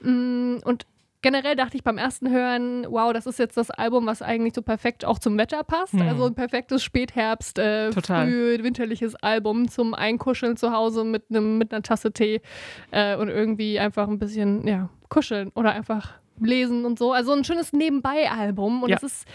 Mm, 0.00 0.56
und 0.64 0.86
generell 1.24 1.56
dachte 1.56 1.76
ich 1.76 1.82
beim 1.82 1.96
ersten 1.96 2.30
Hören, 2.30 2.86
wow, 2.88 3.10
das 3.12 3.26
ist 3.26 3.38
jetzt 3.38 3.56
das 3.56 3.70
Album, 3.70 4.04
was 4.04 4.20
eigentlich 4.20 4.54
so 4.54 4.60
perfekt 4.60 5.06
auch 5.06 5.18
zum 5.18 5.38
Wetter 5.38 5.64
passt. 5.64 5.94
Mhm. 5.94 6.02
Also 6.02 6.26
ein 6.26 6.34
perfektes 6.34 6.84
Spätherbst, 6.84 7.58
äh, 7.58 7.92
früh 7.92 8.62
winterliches 8.62 9.16
Album 9.16 9.68
zum 9.68 9.94
Einkuscheln 9.94 10.58
zu 10.58 10.70
Hause 10.70 11.02
mit 11.02 11.24
einem 11.30 11.56
mit 11.56 11.72
einer 11.72 11.82
Tasse 11.82 12.12
Tee 12.12 12.42
äh, 12.90 13.16
und 13.16 13.30
irgendwie 13.30 13.80
einfach 13.80 14.06
ein 14.06 14.18
bisschen 14.18 14.66
ja 14.68 14.90
kuscheln 15.08 15.50
oder 15.54 15.72
einfach 15.72 16.12
lesen 16.40 16.84
und 16.84 16.98
so. 16.98 17.12
Also 17.12 17.32
ein 17.32 17.42
schönes 17.42 17.72
Nebenbei-Album 17.72 18.82
und 18.82 18.92
es 18.92 19.00
ja. 19.00 19.06
ist 19.06 19.28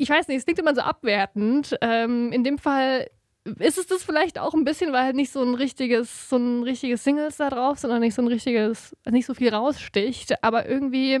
ich 0.00 0.10
weiß 0.10 0.28
nicht, 0.28 0.38
es 0.38 0.44
klingt 0.44 0.58
immer 0.58 0.74
so 0.74 0.80
abwertend. 0.80 1.76
Ähm, 1.80 2.32
in 2.32 2.44
dem 2.44 2.58
Fall 2.58 3.08
ist 3.58 3.78
es 3.78 3.86
das 3.86 4.02
vielleicht 4.02 4.38
auch 4.38 4.54
ein 4.54 4.64
bisschen, 4.64 4.92
weil 4.92 5.04
halt 5.04 5.16
nicht 5.16 5.32
so 5.32 5.42
ein 5.42 5.54
richtiges, 5.54 6.28
so 6.28 6.36
ein 6.36 6.62
richtiges 6.62 7.04
Singles 7.04 7.36
da 7.36 7.50
drauf 7.50 7.78
sind 7.78 7.90
oder 7.90 8.00
nicht 8.00 8.14
so 8.14 8.22
ein 8.22 8.28
richtiges, 8.28 8.96
nicht 9.08 9.26
so 9.26 9.34
viel 9.34 9.52
raussticht, 9.54 10.42
aber 10.42 10.68
irgendwie, 10.68 11.20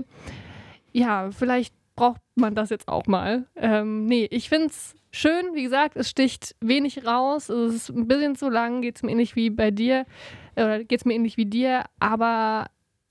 ja, 0.92 1.30
vielleicht 1.30 1.74
braucht 1.96 2.20
man 2.34 2.54
das 2.54 2.70
jetzt 2.70 2.88
auch 2.88 3.06
mal. 3.06 3.46
Ähm, 3.56 4.06
nee, 4.06 4.28
ich 4.30 4.48
finde 4.48 4.68
es 4.68 4.94
schön, 5.10 5.54
wie 5.54 5.62
gesagt, 5.62 5.96
es 5.96 6.08
sticht 6.08 6.54
wenig 6.60 7.04
raus, 7.04 7.48
es 7.48 7.74
ist 7.74 7.88
ein 7.90 8.06
bisschen 8.06 8.36
zu 8.36 8.48
lang, 8.48 8.82
geht 8.82 8.96
es 8.96 9.02
mir 9.02 9.12
ähnlich 9.12 9.36
wie 9.36 9.50
bei 9.50 9.70
dir, 9.70 10.06
oder 10.54 10.84
geht 10.84 11.00
es 11.00 11.04
mir 11.04 11.14
ähnlich 11.14 11.36
wie 11.36 11.46
dir, 11.46 11.84
aber 11.98 12.66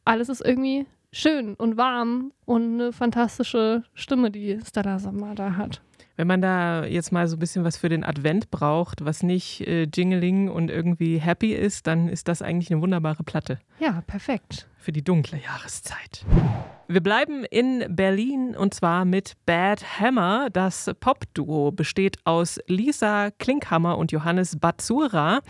alles 0.05 0.29
ist 0.29 0.45
irgendwie 0.45 0.85
schön 1.11 1.55
und 1.55 1.77
warm 1.77 2.31
und 2.45 2.73
eine 2.75 2.93
fantastische 2.93 3.83
Stimme, 3.93 4.31
die 4.31 4.59
Stella 4.65 4.99
Sommer 4.99 5.35
da 5.35 5.55
hat. 5.55 5.81
Wenn 6.17 6.27
man 6.27 6.41
da 6.41 6.83
jetzt 6.83 7.11
mal 7.11 7.27
so 7.27 7.37
ein 7.37 7.39
bisschen 7.39 7.63
was 7.63 7.77
für 7.77 7.89
den 7.89 8.03
Advent 8.03 8.49
braucht, 8.49 9.05
was 9.05 9.21
nicht 9.21 9.61
äh, 9.61 9.83
Jingling 9.83 10.49
und 10.49 10.69
irgendwie 10.69 11.19
happy 11.19 11.53
ist, 11.53 11.85
dann 11.85 12.09
ist 12.09 12.27
das 12.27 12.41
eigentlich 12.41 12.71
eine 12.71 12.81
wunderbare 12.81 13.23
Platte. 13.23 13.59
Ja, 13.79 14.01
perfekt. 14.07 14.67
Für 14.77 14.91
die 14.91 15.03
dunkle 15.03 15.39
Jahreszeit. 15.39 16.25
Wir 16.89 17.01
bleiben 17.01 17.43
in 17.43 17.83
Berlin 17.89 18.55
und 18.55 18.73
zwar 18.73 19.03
mit 19.03 19.33
Bad 19.45 19.99
Hammer. 19.99 20.47
Das 20.49 20.89
Popduo 21.01 21.73
besteht 21.73 22.15
aus 22.23 22.59
Lisa 22.67 23.29
Klinkhammer 23.39 23.97
und 23.97 24.13
Johannes 24.13 24.57
Batsura. 24.57 25.41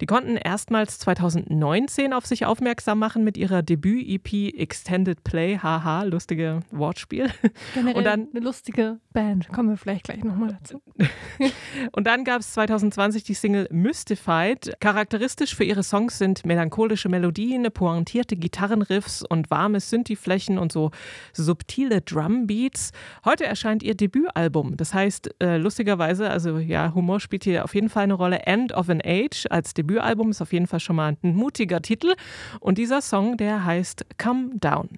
Die 0.00 0.06
konnten 0.06 0.38
erstmals 0.38 0.98
2019 1.00 2.14
auf 2.14 2.24
sich 2.24 2.46
aufmerksam 2.46 2.98
machen 2.98 3.24
mit 3.24 3.36
ihrer 3.36 3.62
Debüt-EP 3.62 4.58
Extended 4.58 5.22
Play. 5.22 5.58
Haha, 5.58 6.04
lustige 6.04 6.60
Wortspiel. 6.70 7.30
Generell 7.74 7.98
und 7.98 8.04
dann 8.04 8.28
eine 8.34 8.42
lustige 8.42 8.98
Band. 9.12 9.48
Kommen 9.52 9.68
wir 9.68 9.76
vielleicht 9.76 10.04
gleich 10.04 10.24
nochmal 10.24 10.56
dazu. 10.58 10.80
und 11.92 12.06
dann 12.06 12.24
gab 12.24 12.40
es 12.40 12.54
2020 12.54 13.22
die 13.22 13.34
Single 13.34 13.68
Mystified. 13.70 14.72
Charakteristisch 14.80 15.54
für 15.54 15.64
ihre 15.64 15.82
Songs 15.82 16.16
sind 16.16 16.46
melancholische 16.46 17.10
Melodien, 17.10 17.70
pointierte 17.70 18.36
Gitarrenriffs 18.76 19.22
und 19.22 19.50
warme 19.50 19.80
Synthi-Flächen 19.80 20.58
und 20.58 20.72
so 20.72 20.90
subtile 21.32 22.00
Drumbeats. 22.00 22.92
Heute 23.24 23.46
erscheint 23.46 23.82
ihr 23.82 23.94
Debütalbum. 23.94 24.76
Das 24.76 24.94
heißt, 24.94 25.30
äh, 25.42 25.56
lustigerweise, 25.56 26.30
also 26.30 26.58
ja, 26.58 26.92
Humor 26.94 27.20
spielt 27.20 27.44
hier 27.44 27.64
auf 27.64 27.74
jeden 27.74 27.88
Fall 27.88 28.04
eine 28.04 28.14
Rolle. 28.14 28.40
End 28.40 28.72
of 28.72 28.88
an 28.88 29.00
Age 29.04 29.46
als 29.50 29.74
Debütalbum 29.74 30.30
ist 30.30 30.42
auf 30.42 30.52
jeden 30.52 30.66
Fall 30.66 30.80
schon 30.80 30.96
mal 30.96 31.16
ein 31.22 31.34
mutiger 31.34 31.80
Titel. 31.82 32.14
Und 32.60 32.78
dieser 32.78 33.00
Song, 33.00 33.36
der 33.36 33.64
heißt 33.64 34.04
Come 34.18 34.50
Down. 34.60 34.88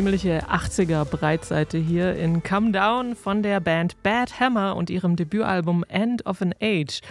Ziemliche 0.00 0.48
80er 0.48 1.04
Breitseite 1.04 1.76
hier 1.76 2.16
in 2.16 2.42
Come 2.42 2.72
Down 2.72 3.14
von 3.14 3.42
der 3.42 3.60
Band 3.60 4.02
Bad 4.02 4.40
Hammer 4.40 4.74
und 4.74 4.88
ihrem 4.88 5.14
Debütalbum 5.14 5.84
End 5.88 6.24
of 6.24 6.40
an 6.40 6.54
Age. 6.58 7.02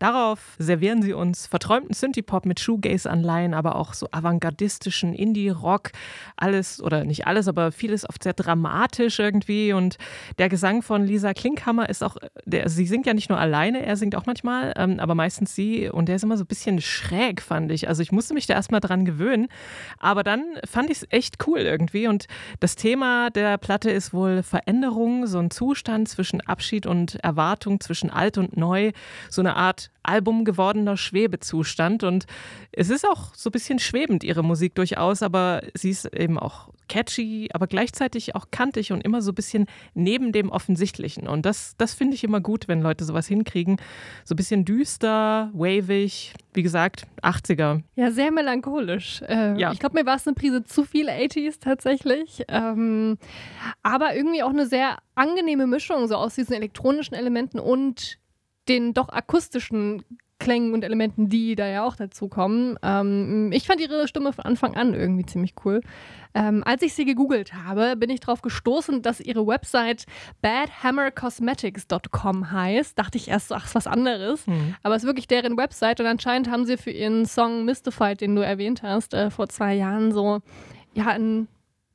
Darauf 0.00 0.56
servieren 0.58 1.02
sie 1.02 1.12
uns 1.12 1.46
verträumten 1.46 1.92
Synthie-Pop 1.92 2.46
mit 2.46 2.58
Shoegaze-Anleihen, 2.58 3.52
aber 3.52 3.76
auch 3.76 3.92
so 3.92 4.08
avantgardistischen 4.10 5.12
Indie-Rock. 5.12 5.90
Alles, 6.36 6.82
oder 6.82 7.04
nicht 7.04 7.26
alles, 7.26 7.48
aber 7.48 7.70
vieles 7.70 8.08
oft 8.08 8.22
sehr 8.22 8.32
dramatisch 8.32 9.18
irgendwie. 9.18 9.74
Und 9.74 9.98
der 10.38 10.48
Gesang 10.48 10.80
von 10.80 11.04
Lisa 11.04 11.34
Klinkhammer 11.34 11.86
ist 11.90 12.02
auch, 12.02 12.16
der, 12.46 12.70
sie 12.70 12.86
singt 12.86 13.04
ja 13.04 13.12
nicht 13.12 13.28
nur 13.28 13.38
alleine, 13.38 13.84
er 13.84 13.98
singt 13.98 14.16
auch 14.16 14.24
manchmal, 14.24 14.72
ähm, 14.76 15.00
aber 15.00 15.14
meistens 15.14 15.54
sie. 15.54 15.90
Und 15.90 16.08
der 16.08 16.16
ist 16.16 16.24
immer 16.24 16.38
so 16.38 16.44
ein 16.44 16.48
bisschen 16.48 16.80
schräg, 16.80 17.42
fand 17.42 17.70
ich. 17.70 17.86
Also 17.86 18.02
ich 18.02 18.10
musste 18.10 18.32
mich 18.32 18.46
da 18.46 18.54
erstmal 18.54 18.80
dran 18.80 19.04
gewöhnen. 19.04 19.48
Aber 19.98 20.24
dann 20.24 20.42
fand 20.64 20.88
ich 20.88 21.02
es 21.02 21.06
echt 21.10 21.46
cool 21.46 21.58
irgendwie. 21.58 22.06
Und 22.06 22.24
das 22.58 22.74
Thema 22.74 23.28
der 23.28 23.58
Platte 23.58 23.90
ist 23.90 24.14
wohl 24.14 24.42
Veränderung, 24.42 25.26
so 25.26 25.38
ein 25.38 25.50
Zustand 25.50 26.08
zwischen 26.08 26.40
Abschied 26.40 26.86
und 26.86 27.16
Erwartung, 27.16 27.80
zwischen 27.80 28.08
alt 28.08 28.38
und 28.38 28.56
neu, 28.56 28.92
so 29.28 29.42
eine 29.42 29.56
Art 29.56 29.89
Album 30.02 30.44
gewordener 30.44 30.96
Schwebezustand. 30.96 32.04
Und 32.04 32.26
es 32.72 32.90
ist 32.90 33.06
auch 33.06 33.34
so 33.34 33.50
ein 33.50 33.52
bisschen 33.52 33.78
schwebend, 33.78 34.24
ihre 34.24 34.42
Musik 34.42 34.74
durchaus, 34.74 35.22
aber 35.22 35.62
sie 35.74 35.90
ist 35.90 36.06
eben 36.14 36.38
auch 36.38 36.70
catchy, 36.88 37.48
aber 37.52 37.68
gleichzeitig 37.68 38.34
auch 38.34 38.46
kantig 38.50 38.92
und 38.92 39.04
immer 39.04 39.22
so 39.22 39.30
ein 39.30 39.34
bisschen 39.34 39.66
neben 39.94 40.32
dem 40.32 40.50
Offensichtlichen. 40.50 41.28
Und 41.28 41.46
das, 41.46 41.74
das 41.78 41.94
finde 41.94 42.16
ich 42.16 42.24
immer 42.24 42.40
gut, 42.40 42.66
wenn 42.66 42.80
Leute 42.80 43.04
sowas 43.04 43.28
hinkriegen. 43.28 43.76
So 44.24 44.34
ein 44.34 44.36
bisschen 44.36 44.64
düster, 44.64 45.50
wavig, 45.52 46.34
wie 46.52 46.62
gesagt, 46.62 47.06
80er. 47.22 47.82
Ja, 47.94 48.10
sehr 48.10 48.32
melancholisch. 48.32 49.22
Äh, 49.22 49.56
ja. 49.58 49.72
Ich 49.72 49.78
glaube, 49.78 50.00
mir 50.00 50.06
war 50.06 50.16
es 50.16 50.26
eine 50.26 50.34
Prise 50.34 50.64
zu 50.64 50.84
viel 50.84 51.08
80s 51.08 51.60
tatsächlich. 51.60 52.42
Ähm, 52.48 53.18
aber 53.84 54.16
irgendwie 54.16 54.42
auch 54.42 54.50
eine 54.50 54.66
sehr 54.66 54.98
angenehme 55.14 55.68
Mischung 55.68 56.08
so 56.08 56.16
aus 56.16 56.34
diesen 56.34 56.54
elektronischen 56.54 57.14
Elementen 57.14 57.60
und 57.60 58.18
den 58.68 58.94
doch 58.94 59.08
akustischen 59.08 60.04
Klängen 60.40 60.74
und 60.74 60.82
Elementen, 60.82 61.28
die 61.28 61.54
da 61.54 61.68
ja 61.68 61.84
auch 61.84 61.94
dazu 61.94 62.26
kommen. 62.26 62.76
Ähm, 62.82 63.52
ich 63.52 63.66
fand 63.66 63.80
ihre 63.80 64.08
Stimme 64.08 64.32
von 64.32 64.44
Anfang 64.44 64.74
an 64.74 64.94
irgendwie 64.94 65.26
ziemlich 65.26 65.54
cool. 65.64 65.82
Ähm, 66.34 66.64
als 66.64 66.82
ich 66.82 66.94
sie 66.94 67.04
gegoogelt 67.04 67.54
habe, 67.54 67.94
bin 67.96 68.10
ich 68.10 68.20
darauf 68.20 68.42
gestoßen, 68.42 69.02
dass 69.02 69.20
ihre 69.20 69.46
Website 69.46 70.06
badhammercosmetics.com 70.42 72.50
heißt. 72.50 72.98
Dachte 72.98 73.18
ich 73.18 73.28
erst 73.28 73.52
ach, 73.52 73.66
ist 73.66 73.76
was 73.76 73.86
anderes. 73.86 74.46
Mhm. 74.46 74.74
Aber 74.82 74.96
es 74.96 75.02
ist 75.02 75.06
wirklich 75.06 75.28
deren 75.28 75.56
Website 75.56 76.00
und 76.00 76.06
anscheinend 76.06 76.50
haben 76.50 76.64
sie 76.64 76.76
für 76.76 76.90
ihren 76.90 77.26
Song 77.26 77.64
Mystified, 77.64 78.20
den 78.20 78.34
du 78.34 78.42
erwähnt 78.42 78.82
hast, 78.82 79.14
äh, 79.14 79.30
vor 79.30 79.48
zwei 79.48 79.74
Jahren 79.74 80.10
so, 80.10 80.40
ja, 80.94 81.08
ein 81.08 81.46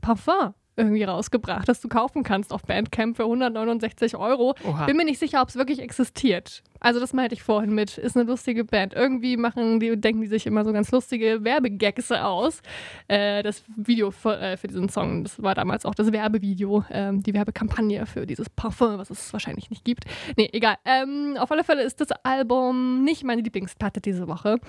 Parfum 0.02 0.54
irgendwie 0.78 1.04
rausgebracht, 1.04 1.68
das 1.68 1.82
du 1.82 1.88
kaufen 1.88 2.24
kannst 2.24 2.52
auf 2.52 2.64
Bandcamp 2.64 3.16
für 3.16 3.24
169 3.24 4.16
Euro. 4.16 4.56
Oha. 4.68 4.86
Bin 4.86 4.98
mir 4.98 5.06
nicht 5.06 5.20
sicher, 5.20 5.42
ob 5.42 5.50
es 5.50 5.56
wirklich 5.56 5.80
existiert. 5.80 6.64
Also 6.86 7.00
das 7.00 7.14
meinte 7.14 7.34
ich 7.34 7.42
vorhin 7.42 7.74
mit, 7.74 7.98
ist 7.98 8.16
eine 8.16 8.30
lustige 8.30 8.64
Band. 8.64 8.94
Irgendwie 8.94 9.38
machen 9.38 9.80
die, 9.80 10.00
denken 10.00 10.22
die 10.22 10.28
sich 10.28 10.46
immer 10.46 10.64
so 10.64 10.72
ganz 10.72 10.92
lustige 10.92 11.44
Werbegags 11.44 12.12
aus. 12.12 12.62
Äh, 13.08 13.42
das 13.42 13.64
Video 13.76 14.12
für, 14.12 14.40
äh, 14.40 14.56
für, 14.56 14.68
diesen 14.68 14.90
Song, 14.90 15.24
das 15.24 15.42
war 15.42 15.56
damals 15.56 15.84
auch 15.88 15.96
das 15.96 16.12
Werbevideo, 16.12 16.84
äh, 16.90 17.12
die 17.16 17.34
Werbekampagne 17.34 18.06
für 18.06 18.28
dieses 18.28 18.52
Parfum, 18.52 19.00
was 19.00 19.10
es 19.10 19.34
wahrscheinlich 19.34 19.72
nicht 19.72 19.84
gibt. 19.84 20.06
Nee, 20.38 20.48
egal. 20.54 20.76
Ähm, 20.86 21.38
auf 21.40 21.52
alle 21.52 21.64
Fälle 21.64 21.82
ist 21.82 22.02
das 22.02 22.10
Album 22.22 23.04
nicht 23.04 23.24
meine 23.24 23.42
Lieblingsplatte 23.42 24.00
diese 24.00 24.28
Woche. 24.28 24.60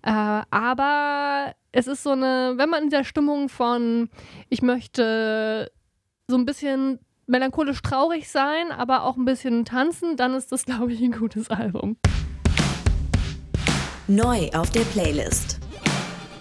Äh, 0.00 0.10
aber 0.10 1.52
es 1.72 1.88
ist 1.88 2.04
so 2.04 2.12
eine, 2.12 2.54
wenn 2.56 2.70
man 2.70 2.84
in 2.84 2.90
der 2.90 3.04
Stimmung 3.04 3.50
von, 3.50 4.08
ich 4.48 4.62
möchte 4.62 5.70
so 6.26 6.36
ein 6.38 6.46
bisschen 6.46 7.00
melancholisch 7.26 7.82
traurig 7.82 8.28
sein, 8.28 8.72
aber 8.72 9.02
auch 9.04 9.16
ein 9.16 9.24
bisschen 9.24 9.64
tanzen, 9.64 10.16
dann 10.16 10.34
ist 10.34 10.52
das, 10.52 10.64
glaube 10.66 10.92
ich, 10.92 11.00
ein 11.02 11.12
gutes 11.12 11.50
Album. 11.50 11.96
Neu 14.08 14.48
auf 14.54 14.70
der 14.70 14.82
Playlist. 14.82 15.65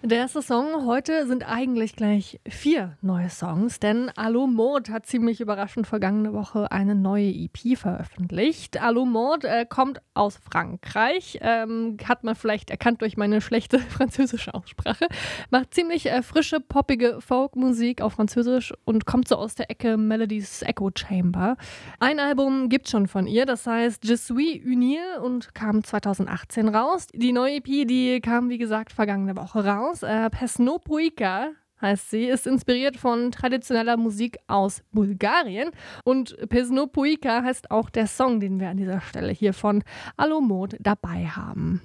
Der 0.06 0.20
erste 0.20 0.44
Song 0.44 0.86
heute 0.86 1.26
sind 1.26 1.50
eigentlich 1.50 1.96
gleich 1.96 2.40
vier 2.48 2.96
neue 3.02 3.32
Songs, 3.32 3.80
denn 3.80 4.12
Allo 4.16 4.46
Mode 4.46 4.94
hat 4.94 5.08
ziemlich 5.08 5.42
überraschend 5.42 5.88
vergangene 5.88 6.32
Woche 6.32 6.72
eine 6.72 6.94
neue 6.94 7.28
EP 7.28 7.76
veröffentlicht. 7.76 8.80
Allo 8.80 9.06
Mode 9.06 9.48
äh, 9.48 9.66
kommt 9.66 10.04
aus 10.14 10.38
Frankreich, 10.38 11.40
ähm, 11.42 11.98
hat 12.08 12.24
man 12.24 12.36
vielleicht 12.36 12.70
erkannt 12.70 13.02
durch 13.02 13.18
meine 13.18 13.42
schlechte 13.42 13.80
französische 13.90 14.54
Aussprache, 14.54 15.08
macht 15.50 15.74
ziemlich 15.74 16.06
äh, 16.06 16.22
frische, 16.22 16.60
poppige 16.60 17.20
Folkmusik 17.20 18.04
auf 18.04 18.14
Französisch 18.14 18.76
und 18.86 19.08
kommt 19.08 19.28
so 19.28 19.38
aus 19.38 19.56
der 19.56 19.72
Ecke 19.72 19.98
Melodies 19.98 20.62
Echo 20.62 20.92
Chamber. 20.96 21.58
Ein 22.00 22.20
Album 22.20 22.70
gibt 22.70 22.90
schon 22.90 23.08
von 23.08 23.26
ihr, 23.26 23.48
das 23.48 23.66
heißt 23.66 24.06
Je 24.06 24.18
suis 24.18 24.64
unir 24.64 25.24
und 25.24 25.56
kam 25.56 25.84
2018 25.84 26.68
raus. 26.68 27.08
Die 27.12 27.34
neue 27.34 27.56
EP, 27.56 27.88
die 27.88 28.22
kam 28.22 28.50
wie 28.50 28.60
gesagt 28.60 28.92
vergangene 28.92 29.36
Woche 29.36 29.66
raus. 29.66 29.95
Songs. 29.96 30.04
Äh, 30.04 30.30
Pesnopoika 30.30 31.52
heißt 31.82 32.10
sie, 32.10 32.26
ist 32.26 32.48
inspiriert 32.48 32.98
von 32.98 33.32
traditioneller 33.32 33.98
Musik 33.98 34.38
aus 34.48 34.84
Bulgarien. 34.92 35.72
Und 36.04 36.36
Pesnopoika 36.50 37.44
heißt 37.44 37.72
auch 37.72 37.90
der 37.90 38.08
Song, 38.08 38.40
den 38.40 38.60
wir 38.60 38.70
an 38.70 38.78
dieser 38.78 39.02
Stelle 39.02 39.32
hier 39.32 39.54
von 39.54 39.84
Alomod 40.18 40.76
dabei 40.80 41.26
haben. 41.26 41.82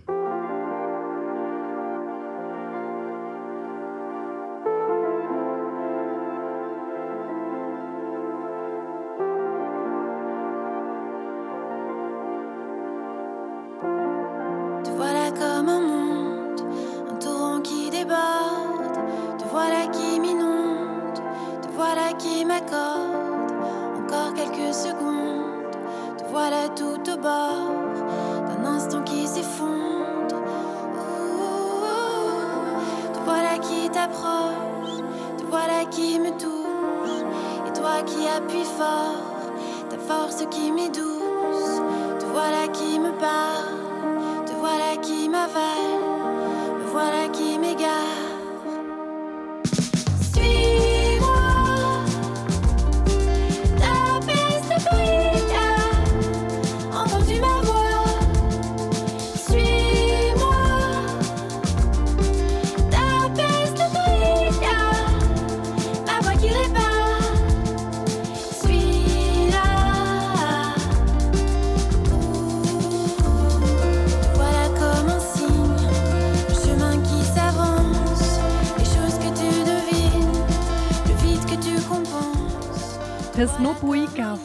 D'un 27.22 28.64
instant 28.64 29.02
qui 29.02 29.26
s'effondre. 29.26 30.42
Te 33.12 33.18
voilà 33.24 33.58
qui 33.58 33.90
t'approche, 33.90 34.96
te 35.38 35.44
voilà 35.50 35.84
qui 35.90 36.18
me 36.18 36.30
touche. 36.38 37.24
Et 37.66 37.72
toi 37.72 38.02
qui 38.06 38.26
appuies 38.26 38.64
fort, 38.64 39.22
ta 39.88 39.98
force 39.98 40.44
qui 40.50 40.72
m'est. 40.72 40.90
Te 40.90 42.26
voilà 42.32 42.68
qui 42.68 42.98
me 42.98 43.12
parle, 43.12 44.44
te 44.46 44.52
voilà 44.52 44.96
qui 45.02 45.28
m'avale, 45.28 46.00
me 46.78 46.84
voilà 46.90 47.28
qui 47.32 47.58
m'égare. 47.58 48.19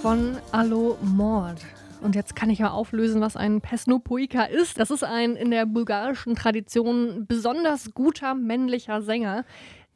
Von 0.06 0.38
Allo 0.52 1.00
Mord. 1.02 1.66
Und 2.04 2.14
jetzt 2.14 2.36
kann 2.36 2.52
ich 2.52 2.60
ja 2.60 2.70
auflösen, 2.70 3.22
was 3.22 3.36
ein 3.36 3.60
Pesnopoika 3.60 4.44
ist. 4.44 4.80
Das 4.80 4.92
ist 4.92 5.04
ein 5.04 5.36
in 5.36 5.50
der 5.50 5.66
bulgarischen 5.66 6.36
Tradition 6.36 7.26
besonders 7.28 7.92
guter 7.96 8.36
männlicher 8.36 9.02
Sänger, 9.02 9.46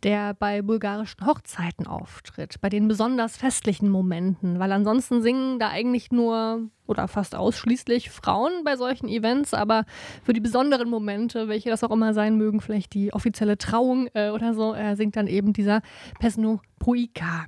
der 0.02 0.34
bei 0.34 0.64
bulgarischen 0.64 1.28
Hochzeiten 1.28 1.86
auftritt, 1.86 2.60
bei 2.60 2.70
den 2.70 2.88
besonders 2.88 3.38
festlichen 3.38 3.92
Momenten, 3.92 4.58
weil 4.58 4.72
ansonsten 4.72 5.22
singen 5.22 5.60
da 5.60 5.70
eigentlich 5.70 6.10
nur 6.12 6.72
oder 6.90 7.08
fast 7.08 7.36
ausschließlich 7.36 8.10
Frauen 8.10 8.64
bei 8.64 8.76
solchen 8.76 9.08
Events, 9.08 9.54
aber 9.54 9.86
für 10.24 10.34
die 10.34 10.40
besonderen 10.40 10.90
Momente, 10.90 11.48
welche 11.48 11.70
das 11.70 11.84
auch 11.84 11.92
immer 11.92 12.14
sein 12.14 12.36
mögen, 12.36 12.62
vielleicht 12.62 12.94
die 12.94 13.14
offizielle 13.14 13.58
Trauung 13.58 14.08
äh, 14.14 14.30
oder 14.30 14.54
so, 14.54 14.74
äh, 14.74 14.96
singt 14.96 15.16
dann 15.16 15.28
eben 15.28 15.54
dieser 15.54 15.82
Pesnopoika. 16.20 17.46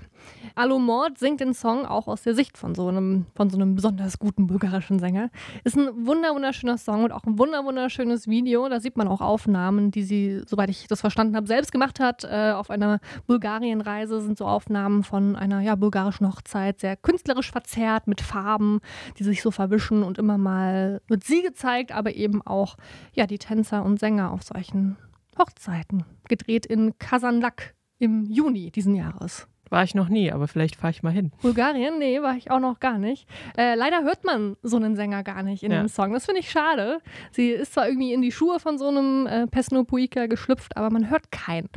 Alo 0.55 0.79
Mord 0.79 1.17
singt 1.17 1.39
den 1.39 1.53
Song 1.53 1.85
auch 1.85 2.07
aus 2.07 2.23
der 2.23 2.35
Sicht 2.35 2.57
von 2.57 2.75
so 2.75 2.87
einem, 2.87 3.25
von 3.35 3.49
so 3.49 3.57
einem 3.57 3.75
besonders 3.75 4.19
guten 4.19 4.47
bulgarischen 4.47 4.99
Sänger. 4.99 5.29
Ist 5.63 5.77
ein 5.77 6.05
wunder 6.05 6.33
wunderschöner 6.33 6.77
Song 6.77 7.03
und 7.03 7.11
auch 7.11 7.23
ein 7.23 7.37
wunder 7.37 7.63
wunderschönes 7.63 8.27
Video. 8.27 8.67
Da 8.67 8.79
sieht 8.79 8.97
man 8.97 9.07
auch 9.07 9.21
Aufnahmen, 9.21 9.91
die 9.91 10.03
sie, 10.03 10.41
soweit 10.45 10.69
ich 10.69 10.87
das 10.87 11.01
verstanden 11.01 11.35
habe, 11.35 11.47
selbst 11.47 11.71
gemacht 11.71 11.99
hat. 11.99 12.23
Äh, 12.23 12.51
auf 12.51 12.69
einer 12.69 12.99
Bulgarienreise 13.27 14.21
sind 14.21 14.37
so 14.37 14.45
Aufnahmen 14.45 15.03
von 15.03 15.35
einer 15.35 15.61
ja, 15.61 15.75
bulgarischen 15.75 16.27
Hochzeit, 16.27 16.79
sehr 16.79 16.97
künstlerisch 16.97 17.51
verzerrt 17.51 18.07
mit 18.07 18.21
Farben. 18.21 18.81
Diese 19.19 19.30
sich 19.31 19.41
so 19.41 19.49
verwischen 19.51 20.03
und 20.03 20.17
immer 20.17 20.37
mal 20.37 21.01
wird 21.07 21.23
sie 21.23 21.41
gezeigt, 21.41 21.91
aber 21.91 22.13
eben 22.15 22.41
auch 22.41 22.75
ja, 23.13 23.25
die 23.25 23.39
Tänzer 23.39 23.83
und 23.83 23.99
Sänger 23.99 24.31
auf 24.31 24.43
solchen 24.43 24.97
Hochzeiten. 25.39 26.03
Gedreht 26.27 26.65
in 26.65 26.97
Kazanlak 26.99 27.73
im 27.99 28.25
Juni 28.25 28.71
diesen 28.71 28.95
Jahres. 28.95 29.47
War 29.69 29.83
ich 29.83 29.95
noch 29.95 30.09
nie, 30.09 30.29
aber 30.29 30.49
vielleicht 30.49 30.75
fahre 30.75 30.91
ich 30.91 31.01
mal 31.01 31.13
hin. 31.13 31.31
Bulgarien? 31.41 31.97
Nee, 31.97 32.21
war 32.21 32.35
ich 32.35 32.51
auch 32.51 32.59
noch 32.59 32.81
gar 32.81 32.97
nicht. 32.97 33.25
Äh, 33.57 33.75
leider 33.75 34.03
hört 34.03 34.25
man 34.25 34.57
so 34.63 34.75
einen 34.75 34.97
Sänger 34.97 35.23
gar 35.23 35.43
nicht 35.43 35.63
in 35.63 35.71
Ja. 35.71 35.79
dem 35.81 35.87
Song. 35.87 36.11
Das 36.11 36.25
finde 36.25 36.41
ich 36.41 36.51
schade. 36.51 36.99
Sie 37.31 37.51
ist 37.51 37.73
zwar 37.75 37.87
irgendwie 37.87 38.11
in 38.11 38.21
die 38.21 38.33
Schuhe 38.33 38.59
von 38.59 38.77
so 38.77 38.89
einem 38.89 39.27
äh, 39.27 39.47
Pesnopuika 39.47 40.25
geschlüpft, 40.25 40.75
aber 40.75 40.89
man 40.89 41.09
hört 41.09 41.31
keinen. 41.31 41.69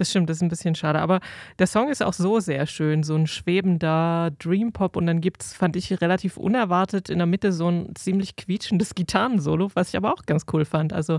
Das 0.00 0.08
stimmt, 0.08 0.30
das 0.30 0.38
ist 0.38 0.42
ein 0.42 0.48
bisschen 0.48 0.74
schade. 0.74 0.98
Aber 0.98 1.20
der 1.58 1.66
Song 1.66 1.90
ist 1.90 2.02
auch 2.02 2.14
so 2.14 2.40
sehr 2.40 2.64
schön, 2.64 3.02
so 3.02 3.14
ein 3.14 3.26
schwebender 3.26 4.30
Dream-Pop. 4.38 4.96
Und 4.96 5.06
dann 5.06 5.20
gibt 5.20 5.42
es, 5.42 5.52
fand 5.52 5.76
ich 5.76 6.00
relativ 6.00 6.38
unerwartet, 6.38 7.10
in 7.10 7.18
der 7.18 7.26
Mitte 7.26 7.52
so 7.52 7.68
ein 7.68 7.94
ziemlich 7.94 8.36
quietschendes 8.36 8.94
Gitarrensolo, 8.94 9.70
was 9.74 9.90
ich 9.90 9.98
aber 9.98 10.14
auch 10.14 10.22
ganz 10.24 10.46
cool 10.54 10.64
fand. 10.64 10.94
Also 10.94 11.18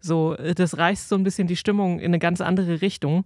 so, 0.00 0.34
äh, 0.34 0.54
das 0.54 0.76
reißt 0.76 1.08
so 1.08 1.16
ein 1.16 1.24
bisschen 1.24 1.48
die 1.48 1.56
Stimmung 1.56 2.00
in 2.00 2.08
eine 2.08 2.18
ganz 2.18 2.42
andere 2.42 2.82
Richtung. 2.82 3.24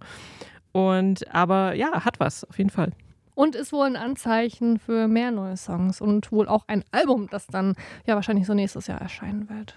Und 0.71 1.35
aber 1.35 1.75
ja, 1.75 2.05
hat 2.05 2.21
was, 2.21 2.45
auf 2.45 2.59
jeden 2.59 2.71
Fall. 2.71 2.93
Und 3.35 3.57
ist 3.57 3.73
wohl 3.73 3.87
ein 3.87 3.97
Anzeichen 3.97 4.79
für 4.79 5.09
mehr 5.09 5.33
neue 5.33 5.57
Songs 5.57 6.01
und 6.01 6.31
wohl 6.31 6.47
auch 6.47 6.62
ein 6.69 6.85
Album, 6.93 7.27
das 7.29 7.49
dann 7.49 7.75
ja 8.07 8.15
wahrscheinlich 8.15 8.47
so 8.47 8.55
nächstes 8.55 8.87
Jahr 8.87 9.01
erscheinen 9.01 9.51
wird. 9.51 9.77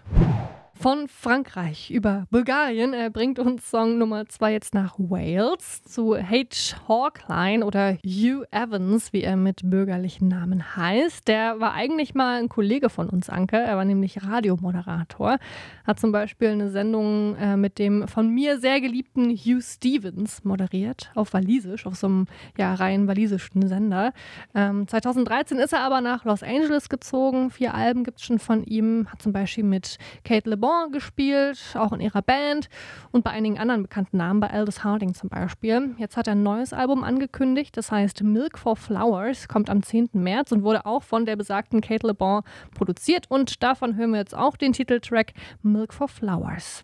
Von 0.77 1.07
Frankreich 1.07 1.89
über 1.89 2.27
Bulgarien 2.31 2.93
er 2.93 3.09
bringt 3.09 3.39
uns 3.39 3.71
Song 3.71 3.97
Nummer 3.97 4.27
zwei 4.27 4.51
jetzt 4.51 4.73
nach 4.73 4.95
Wales 4.99 5.81
zu 5.83 6.17
H. 6.17 6.75
Hawkline 6.87 7.65
oder 7.65 7.97
Hugh 8.05 8.45
Evans, 8.51 9.13
wie 9.13 9.23
er 9.23 9.37
mit 9.37 9.61
bürgerlichen 9.63 10.27
Namen 10.27 10.75
heißt. 10.75 11.29
Der 11.29 11.61
war 11.61 11.73
eigentlich 11.73 12.13
mal 12.13 12.39
ein 12.39 12.49
Kollege 12.49 12.89
von 12.89 13.09
uns, 13.09 13.29
Anke. 13.29 13.55
Er 13.55 13.77
war 13.77 13.85
nämlich 13.85 14.21
Radiomoderator. 14.21 15.37
Hat 15.87 15.99
zum 15.99 16.11
Beispiel 16.11 16.49
eine 16.49 16.69
Sendung 16.69 17.35
äh, 17.37 17.55
mit 17.55 17.79
dem 17.79 18.07
von 18.07 18.29
mir 18.29 18.59
sehr 18.59 18.81
geliebten 18.81 19.29
Hugh 19.29 19.61
Stevens 19.61 20.43
moderiert, 20.43 21.09
auf 21.15 21.33
Walisisch, 21.33 21.85
auf 21.85 21.95
so 21.95 22.07
einem 22.07 22.27
ja, 22.57 22.73
rein 22.73 23.07
walisischen 23.07 23.67
Sender. 23.67 24.11
Ähm, 24.53 24.87
2013 24.87 25.57
ist 25.57 25.71
er 25.71 25.79
aber 25.79 26.01
nach 26.01 26.25
Los 26.25 26.43
Angeles 26.43 26.89
gezogen. 26.89 27.49
Vier 27.49 27.73
Alben 27.73 28.03
gibt 28.03 28.19
es 28.19 28.25
schon 28.25 28.39
von 28.39 28.63
ihm. 28.65 29.07
Hat 29.09 29.21
zum 29.21 29.31
Beispiel 29.31 29.63
mit 29.63 29.97
Kate 30.25 30.49
Le 30.49 30.64
Bon 30.65 30.91
gespielt, 30.91 31.59
auch 31.75 31.93
in 31.93 31.99
ihrer 31.99 32.23
Band 32.23 32.69
und 33.11 33.23
bei 33.23 33.29
einigen 33.29 33.59
anderen 33.59 33.83
bekannten 33.83 34.17
Namen, 34.17 34.39
bei 34.39 34.49
Aldous 34.49 34.83
Harding 34.83 35.13
zum 35.13 35.29
Beispiel. 35.29 35.93
Jetzt 35.99 36.17
hat 36.17 36.25
er 36.25 36.33
ein 36.33 36.41
neues 36.41 36.73
Album 36.73 37.03
angekündigt, 37.03 37.77
das 37.77 37.91
heißt 37.91 38.23
Milk 38.23 38.57
for 38.57 38.75
Flowers, 38.75 39.47
kommt 39.47 39.69
am 39.69 39.83
10. 39.83 40.09
März 40.13 40.51
und 40.51 40.63
wurde 40.63 40.87
auch 40.87 41.03
von 41.03 41.27
der 41.27 41.35
besagten 41.35 41.81
Kate 41.81 42.07
Le 42.07 42.15
Bon 42.15 42.41
produziert 42.73 43.29
und 43.29 43.61
davon 43.61 43.95
hören 43.95 44.09
wir 44.09 44.17
jetzt 44.17 44.35
auch 44.35 44.57
den 44.57 44.73
Titeltrack 44.73 45.33
Milk 45.61 45.93
for 45.93 46.07
Flowers. 46.07 46.81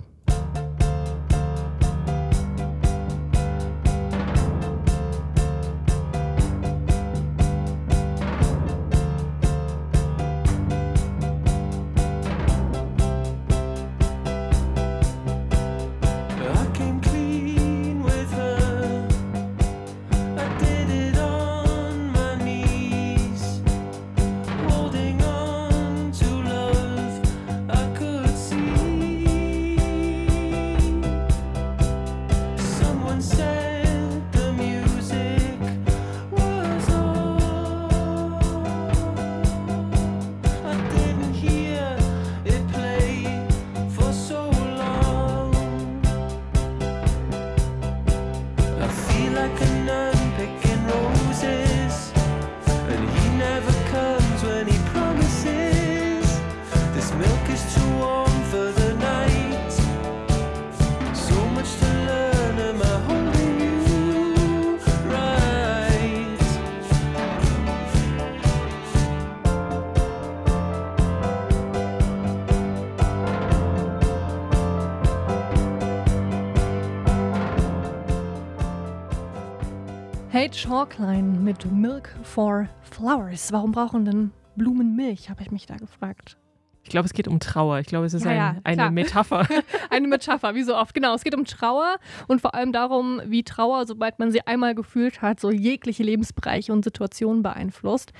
H. 80.41 80.67
Hawkline 80.67 81.39
mit 81.39 81.71
Milk 81.71 82.09
for 82.23 82.67
Flowers. 82.81 83.51
Warum 83.51 83.73
brauchen 83.73 84.05
denn 84.05 84.31
Blumen 84.55 84.95
Milch, 84.95 85.29
habe 85.29 85.43
ich 85.43 85.51
mich 85.51 85.67
da 85.67 85.75
gefragt. 85.75 86.40
Ich 86.83 86.89
glaube, 86.89 87.05
es 87.05 87.13
geht 87.13 87.27
um 87.27 87.39
Trauer. 87.39 87.79
Ich 87.79 87.87
glaube, 87.87 88.05
es 88.05 88.13
ist 88.13 88.25
Ja, 88.25 88.31
ein, 88.31 88.77
ja, 88.77 88.85
eine. 88.85 88.91
Metapher. 88.91 89.47
Eine 89.89 90.07
Metapher, 90.07 90.55
wie 90.55 90.63
so 90.63 90.75
oft. 90.75 90.93
Genau, 90.93 91.13
es 91.13 91.23
geht 91.23 91.35
um 91.35 91.45
Trauer 91.45 91.97
und 92.27 92.41
vor 92.41 92.55
allem 92.55 92.71
darum, 92.71 93.21
wie 93.25 93.43
Trauer, 93.43 93.85
sobald 93.85 94.19
man 94.19 94.31
sie 94.31 94.45
einmal 94.47 94.73
gefühlt 94.73 95.21
hat, 95.21 95.39
so 95.39 95.51
jegliche 95.51 96.03
Lebensbereiche 96.03 96.71
und 96.73 96.83
Situationen 96.83 97.43
beeinflusst. 97.43 98.13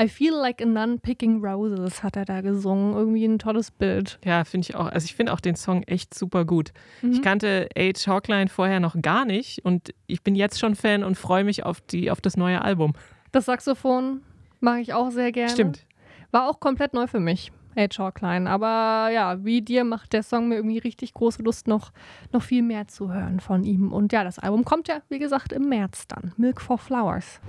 I 0.00 0.08
feel 0.08 0.32
like 0.32 0.62
a 0.62 0.64
nun 0.64 1.00
picking 1.00 1.44
roses, 1.44 2.02
hat 2.02 2.16
er 2.16 2.24
da 2.24 2.40
gesungen. 2.40 2.94
Irgendwie 2.94 3.24
ein 3.24 3.38
tolles 3.38 3.70
Bild. 3.70 4.18
Ja, 4.24 4.44
finde 4.44 4.66
ich 4.68 4.76
auch. 4.76 4.86
Also 4.86 5.04
ich 5.04 5.14
finde 5.14 5.32
auch 5.32 5.40
den 5.40 5.56
Song 5.56 5.82
echt 5.82 6.14
super 6.14 6.44
gut. 6.44 6.72
Mhm. 7.02 7.12
Ich 7.12 7.22
kannte 7.22 7.68
Age 7.76 8.06
Hawkline 8.06 8.48
vorher 8.48 8.80
noch 8.80 8.96
gar 9.02 9.24
nicht 9.24 9.64
und 9.64 9.92
ich 10.06 10.22
bin 10.22 10.34
jetzt 10.34 10.58
schon 10.58 10.74
Fan 10.74 11.04
und 11.04 11.16
freue 11.16 11.44
mich 11.44 11.64
auf, 11.64 11.80
die, 11.80 12.10
auf 12.10 12.20
das 12.20 12.36
neue 12.36 12.62
Album. 12.62 12.94
Das 13.32 13.44
Saxophon 13.46 14.22
mag 14.60 14.80
ich 14.80 14.94
auch 14.94 15.10
sehr 15.10 15.32
gerne. 15.32 15.50
Stimmt. 15.50 15.84
War 16.30 16.48
auch 16.48 16.60
komplett 16.60 16.94
neu 16.94 17.06
für 17.06 17.20
mich. 17.20 17.52
Age 17.76 17.98
Hawkline. 17.98 18.48
Aber 18.50 19.10
ja, 19.12 19.44
wie 19.44 19.62
dir 19.62 19.84
macht 19.84 20.12
der 20.12 20.22
Song 20.22 20.48
mir 20.48 20.56
irgendwie 20.56 20.78
richtig 20.78 21.14
große 21.14 21.42
Lust, 21.42 21.68
noch, 21.68 21.92
noch 22.32 22.42
viel 22.42 22.62
mehr 22.62 22.88
zu 22.88 23.12
hören 23.12 23.40
von 23.40 23.64
ihm. 23.64 23.92
Und 23.92 24.12
ja, 24.12 24.24
das 24.24 24.38
Album 24.38 24.64
kommt 24.64 24.88
ja, 24.88 24.96
wie 25.08 25.18
gesagt, 25.18 25.52
im 25.52 25.68
März 25.68 26.06
dann. 26.08 26.32
Milk 26.36 26.60
for 26.60 26.78
Flowers. 26.78 27.40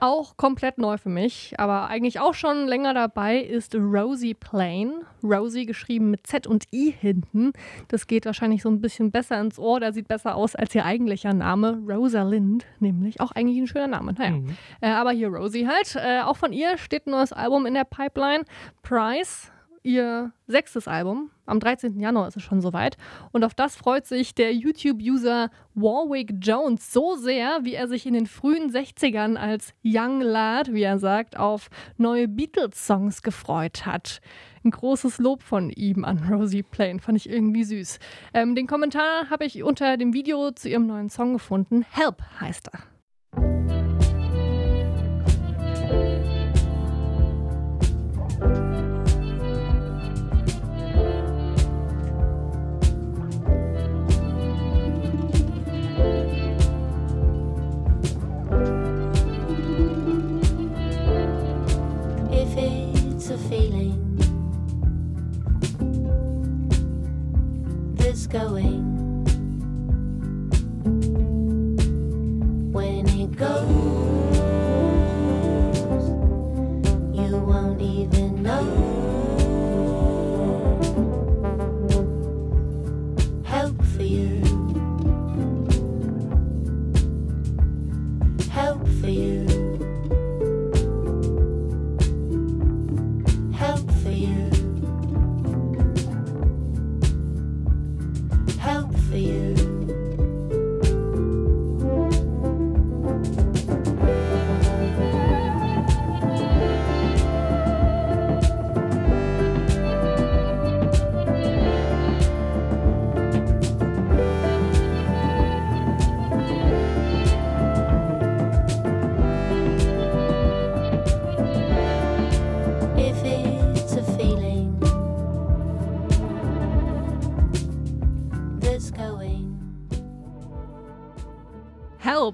Auch 0.00 0.36
komplett 0.36 0.78
neu 0.78 0.98
für 0.98 1.08
mich, 1.08 1.54
aber 1.58 1.88
eigentlich 1.88 2.20
auch 2.20 2.34
schon 2.34 2.66
länger 2.66 2.92
dabei 2.92 3.38
ist 3.38 3.74
Rosie 3.74 4.34
Plain. 4.34 4.92
Rosie 5.22 5.66
geschrieben 5.66 6.10
mit 6.10 6.26
Z 6.26 6.46
und 6.46 6.64
I 6.72 6.90
hinten. 6.90 7.52
Das 7.88 8.06
geht 8.06 8.26
wahrscheinlich 8.26 8.62
so 8.62 8.68
ein 8.68 8.80
bisschen 8.80 9.10
besser 9.10 9.40
ins 9.40 9.58
Ohr. 9.58 9.80
Der 9.80 9.92
sieht 9.92 10.08
besser 10.08 10.34
aus 10.36 10.54
als 10.54 10.74
ihr 10.74 10.84
eigentlicher 10.84 11.32
Name. 11.32 11.80
Rosalind, 11.88 12.66
nämlich. 12.78 13.20
Auch 13.20 13.32
eigentlich 13.32 13.58
ein 13.58 13.66
schöner 13.66 13.88
Name. 13.88 14.12
Naja. 14.12 14.30
Mhm. 14.32 14.56
Äh, 14.80 14.90
aber 14.90 15.10
hier 15.10 15.28
Rosie 15.28 15.66
halt. 15.66 15.96
Äh, 15.96 16.20
auch 16.20 16.36
von 16.36 16.52
ihr 16.52 16.78
steht 16.78 17.06
ein 17.06 17.10
neues 17.10 17.32
Album 17.32 17.66
in 17.66 17.74
der 17.74 17.84
Pipeline. 17.84 18.44
Price, 18.82 19.50
ihr 19.86 20.32
sechstes 20.48 20.88
Album. 20.88 21.30
Am 21.46 21.60
13. 21.60 22.00
Januar 22.00 22.26
ist 22.26 22.36
es 22.36 22.42
schon 22.42 22.60
soweit. 22.60 22.96
Und 23.30 23.44
auf 23.44 23.54
das 23.54 23.76
freut 23.76 24.04
sich 24.04 24.34
der 24.34 24.52
YouTube-User 24.52 25.50
Warwick 25.74 26.34
Jones 26.40 26.92
so 26.92 27.14
sehr, 27.14 27.60
wie 27.62 27.74
er 27.74 27.86
sich 27.86 28.04
in 28.04 28.14
den 28.14 28.26
frühen 28.26 28.70
60ern 28.70 29.36
als 29.36 29.74
Young 29.84 30.20
Lad, 30.20 30.74
wie 30.74 30.82
er 30.82 30.98
sagt, 30.98 31.38
auf 31.38 31.70
neue 31.96 32.26
Beatles-Songs 32.26 33.22
gefreut 33.22 33.86
hat. 33.86 34.20
Ein 34.64 34.72
großes 34.72 35.18
Lob 35.18 35.42
von 35.42 35.70
ihm 35.70 36.04
an 36.04 36.18
Rosie 36.32 36.64
Plain. 36.64 36.98
Fand 36.98 37.16
ich 37.16 37.30
irgendwie 37.30 37.62
süß. 37.62 38.00
Ähm, 38.34 38.56
den 38.56 38.66
Kommentar 38.66 39.30
habe 39.30 39.44
ich 39.44 39.62
unter 39.62 39.96
dem 39.96 40.12
Video 40.12 40.50
zu 40.50 40.68
ihrem 40.68 40.88
neuen 40.88 41.10
Song 41.10 41.34
gefunden. 41.34 41.86
Help 41.92 42.20
heißt 42.40 42.70
er. 42.72 42.95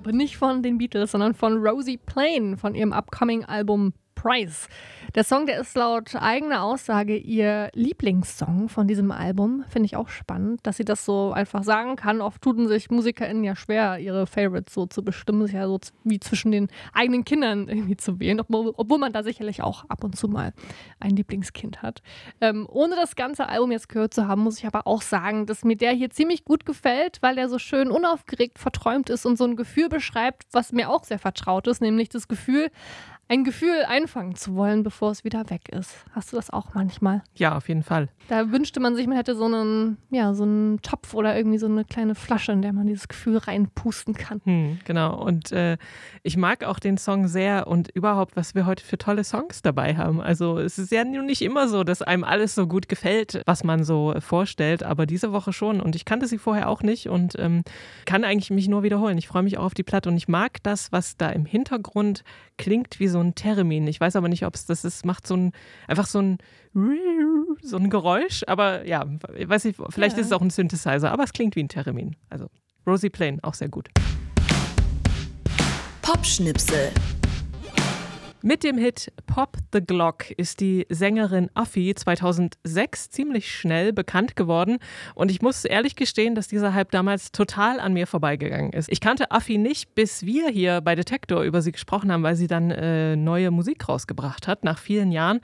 Help, 0.02 0.14
nicht 0.14 0.36
von 0.36 0.62
den 0.62 0.78
Beatles, 0.78 1.12
sondern 1.12 1.34
von 1.34 1.58
Rosie 1.58 1.98
Plain 1.98 2.56
von 2.56 2.74
ihrem 2.74 2.92
upcoming 2.92 3.44
Album 3.44 3.92
Price. 4.14 4.68
Der 5.14 5.24
Song, 5.24 5.44
der 5.44 5.60
ist 5.60 5.76
laut 5.76 6.14
eigener 6.14 6.62
Aussage 6.62 7.18
ihr 7.18 7.68
Lieblingssong 7.74 8.70
von 8.70 8.88
diesem 8.88 9.10
Album. 9.10 9.62
Finde 9.68 9.84
ich 9.84 9.94
auch 9.94 10.08
spannend, 10.08 10.60
dass 10.62 10.78
sie 10.78 10.86
das 10.86 11.04
so 11.04 11.32
einfach 11.32 11.64
sagen 11.64 11.96
kann. 11.96 12.22
Oft 12.22 12.40
tun 12.40 12.66
sich 12.66 12.90
MusikerInnen 12.90 13.44
ja 13.44 13.54
schwer, 13.54 13.98
ihre 13.98 14.26
Favorites 14.26 14.72
so 14.72 14.86
zu 14.86 15.04
bestimmen. 15.04 15.42
Ist 15.42 15.52
ja 15.52 15.66
so 15.66 15.78
wie 16.04 16.18
zwischen 16.18 16.50
den 16.50 16.68
eigenen 16.94 17.26
Kindern 17.26 17.68
irgendwie 17.68 17.98
zu 17.98 18.20
wählen, 18.20 18.40
obwohl, 18.40 18.98
man 18.98 19.12
da 19.12 19.22
sicherlich 19.22 19.62
auch 19.62 19.84
ab 19.90 20.02
und 20.02 20.16
zu 20.16 20.28
mal 20.28 20.54
ein 20.98 21.14
Lieblingskind 21.14 21.82
hat. 21.82 22.00
Ähm, 22.40 22.66
ohne 22.70 22.96
das 22.96 23.14
ganze 23.14 23.50
Album 23.50 23.70
jetzt 23.70 23.90
gehört 23.90 24.14
zu 24.14 24.26
haben, 24.26 24.40
muss 24.40 24.58
ich 24.58 24.66
aber 24.66 24.86
auch 24.86 25.02
sagen, 25.02 25.44
dass 25.44 25.62
mir 25.62 25.76
der 25.76 25.92
hier 25.92 26.08
ziemlich 26.08 26.46
gut 26.46 26.64
gefällt, 26.64 27.18
weil 27.20 27.34
der 27.34 27.50
so 27.50 27.58
schön 27.58 27.90
unaufgeregt 27.90 28.58
verträumt 28.58 29.10
ist 29.10 29.26
und 29.26 29.36
so 29.36 29.44
ein 29.44 29.56
Gefühl 29.56 29.90
beschreibt, 29.90 30.44
was 30.52 30.72
mir 30.72 30.88
auch 30.88 31.04
sehr 31.04 31.18
vertraut 31.18 31.66
ist, 31.66 31.82
nämlich 31.82 32.08
das 32.08 32.28
Gefühl, 32.28 32.70
ein 33.32 33.44
Gefühl 33.44 33.86
einfangen 33.88 34.34
zu 34.34 34.56
wollen, 34.56 34.82
bevor 34.82 35.10
es 35.10 35.24
wieder 35.24 35.48
weg 35.48 35.70
ist. 35.70 36.04
Hast 36.10 36.32
du 36.32 36.36
das 36.36 36.50
auch 36.50 36.74
manchmal? 36.74 37.22
Ja, 37.34 37.56
auf 37.56 37.66
jeden 37.66 37.82
Fall. 37.82 38.10
Da 38.28 38.52
wünschte 38.52 38.78
man 38.78 38.94
sich, 38.94 39.06
man 39.06 39.16
hätte 39.16 39.34
so 39.34 39.46
einen, 39.46 39.96
ja, 40.10 40.34
so 40.34 40.42
einen 40.42 40.82
Topf 40.82 41.14
oder 41.14 41.34
irgendwie 41.34 41.56
so 41.56 41.64
eine 41.64 41.86
kleine 41.86 42.14
Flasche, 42.14 42.52
in 42.52 42.60
der 42.60 42.74
man 42.74 42.86
dieses 42.86 43.08
Gefühl 43.08 43.38
reinpusten 43.38 44.12
kann. 44.12 44.42
Hm, 44.44 44.80
genau. 44.84 45.18
Und 45.18 45.50
äh, 45.50 45.78
ich 46.22 46.36
mag 46.36 46.62
auch 46.64 46.78
den 46.78 46.98
Song 46.98 47.26
sehr 47.26 47.68
und 47.68 47.88
überhaupt, 47.94 48.36
was 48.36 48.54
wir 48.54 48.66
heute 48.66 48.84
für 48.84 48.98
tolle 48.98 49.24
Songs 49.24 49.62
dabei 49.62 49.96
haben. 49.96 50.20
Also 50.20 50.58
es 50.58 50.78
ist 50.78 50.92
ja 50.92 51.02
nun 51.02 51.24
nicht 51.24 51.40
immer 51.40 51.68
so, 51.68 51.84
dass 51.84 52.02
einem 52.02 52.24
alles 52.24 52.54
so 52.54 52.66
gut 52.66 52.86
gefällt, 52.86 53.40
was 53.46 53.64
man 53.64 53.82
so 53.82 54.14
vorstellt, 54.20 54.82
aber 54.82 55.06
diese 55.06 55.32
Woche 55.32 55.54
schon. 55.54 55.80
Und 55.80 55.96
ich 55.96 56.04
kannte 56.04 56.26
sie 56.26 56.36
vorher 56.36 56.68
auch 56.68 56.82
nicht 56.82 57.08
und 57.08 57.38
ähm, 57.38 57.62
kann 58.04 58.24
eigentlich 58.24 58.50
mich 58.50 58.68
nur 58.68 58.82
wiederholen. 58.82 59.16
Ich 59.16 59.28
freue 59.28 59.42
mich 59.42 59.56
auch 59.56 59.64
auf 59.64 59.74
die 59.74 59.84
Platte 59.84 60.10
und 60.10 60.18
ich 60.18 60.28
mag 60.28 60.62
das, 60.62 60.92
was 60.92 61.16
da 61.16 61.30
im 61.30 61.46
Hintergrund 61.46 62.24
klingt 62.58 63.00
wie 63.00 63.08
so 63.08 63.21
ein 63.22 63.34
Theremin. 63.34 63.86
Ich 63.86 64.00
weiß 64.00 64.16
aber 64.16 64.28
nicht, 64.28 64.44
ob 64.44 64.54
es 64.54 64.66
das 64.66 64.84
ist, 64.84 65.04
macht 65.06 65.26
so 65.26 65.34
ein, 65.36 65.52
einfach 65.88 66.06
so 66.06 66.20
ein 66.20 66.38
so 67.62 67.76
ein 67.76 67.90
Geräusch, 67.90 68.42
aber 68.46 68.86
ja, 68.86 69.04
ich 69.36 69.48
weiß 69.48 69.64
nicht, 69.64 69.78
vielleicht 69.90 70.16
Ja. 70.16 70.20
ist 70.20 70.26
es 70.28 70.32
auch 70.32 70.40
ein 70.40 70.50
Synthesizer, 70.50 71.10
aber 71.12 71.24
es 71.24 71.32
klingt 71.32 71.54
wie 71.56 71.62
ein 71.62 71.68
Theremin. 71.68 72.16
Also 72.30 72.48
Rosie 72.86 73.10
Plain, 73.10 73.38
auch 73.42 73.54
sehr 73.54 73.68
gut. 73.68 73.88
Popschnipsel. 76.02 76.90
Mit 78.44 78.64
dem 78.64 78.76
Hit 78.76 79.12
Pop 79.28 79.56
the 79.72 79.80
Glock 79.80 80.32
ist 80.32 80.58
die 80.58 80.84
Sängerin 80.88 81.48
Affi 81.54 81.94
2006 81.94 83.10
ziemlich 83.10 83.54
schnell 83.54 83.92
bekannt 83.92 84.34
geworden 84.34 84.78
und 85.14 85.30
ich 85.30 85.42
muss 85.42 85.64
ehrlich 85.64 85.94
gestehen, 85.94 86.34
dass 86.34 86.48
dieser 86.48 86.74
Hype 86.74 86.90
damals 86.90 87.30
total 87.30 87.78
an 87.78 87.92
mir 87.92 88.08
vorbeigegangen 88.08 88.72
ist. 88.72 88.90
Ich 88.90 89.00
kannte 89.00 89.30
Affi 89.30 89.58
nicht, 89.58 89.94
bis 89.94 90.26
wir 90.26 90.48
hier 90.48 90.80
bei 90.80 90.96
Detektor 90.96 91.42
über 91.44 91.62
sie 91.62 91.70
gesprochen 91.70 92.10
haben, 92.10 92.24
weil 92.24 92.34
sie 92.34 92.48
dann 92.48 92.72
äh, 92.72 93.14
neue 93.14 93.52
Musik 93.52 93.88
rausgebracht 93.88 94.48
hat 94.48 94.64
nach 94.64 94.78
vielen 94.78 95.12
Jahren. 95.12 95.38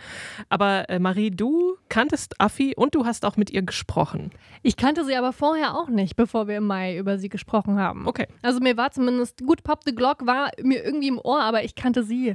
Aber 0.49 0.91
äh, 0.91 0.99
Marie, 0.99 1.31
du 1.31 1.77
kanntest 1.89 2.41
Affi 2.41 2.75
und 2.77 2.97
du 2.97 3.07
hast 3.07 3.25
auch 3.25 3.37
mit 3.37 3.51
ihr 3.51 3.63
gesprochen. 3.63 4.33
Ich 4.65 4.77
kannte 4.77 5.05
sie 5.05 5.15
aber 5.15 5.33
vorher 5.33 5.77
auch 5.77 5.89
nicht, 5.89 6.17
bevor 6.17 6.49
wir 6.49 6.57
im 6.57 6.67
Mai 6.67 6.99
über 6.99 7.17
sie 7.19 7.29
gesprochen 7.29 7.79
haben. 7.79 8.09
Okay. 8.09 8.27
Also 8.43 8.59
mir 8.59 8.77
war 8.77 8.91
zumindest, 8.91 9.47
gut, 9.47 9.63
Pop 9.63 9.85
the 9.85 9.95
Glock 9.95 10.27
war 10.27 10.51
mir 10.61 10.85
irgendwie 10.85 11.09
im 11.09 11.21
Ohr, 11.23 11.41
aber 11.43 11.63
ich 11.63 11.77
kannte 11.77 12.03
sie 12.03 12.35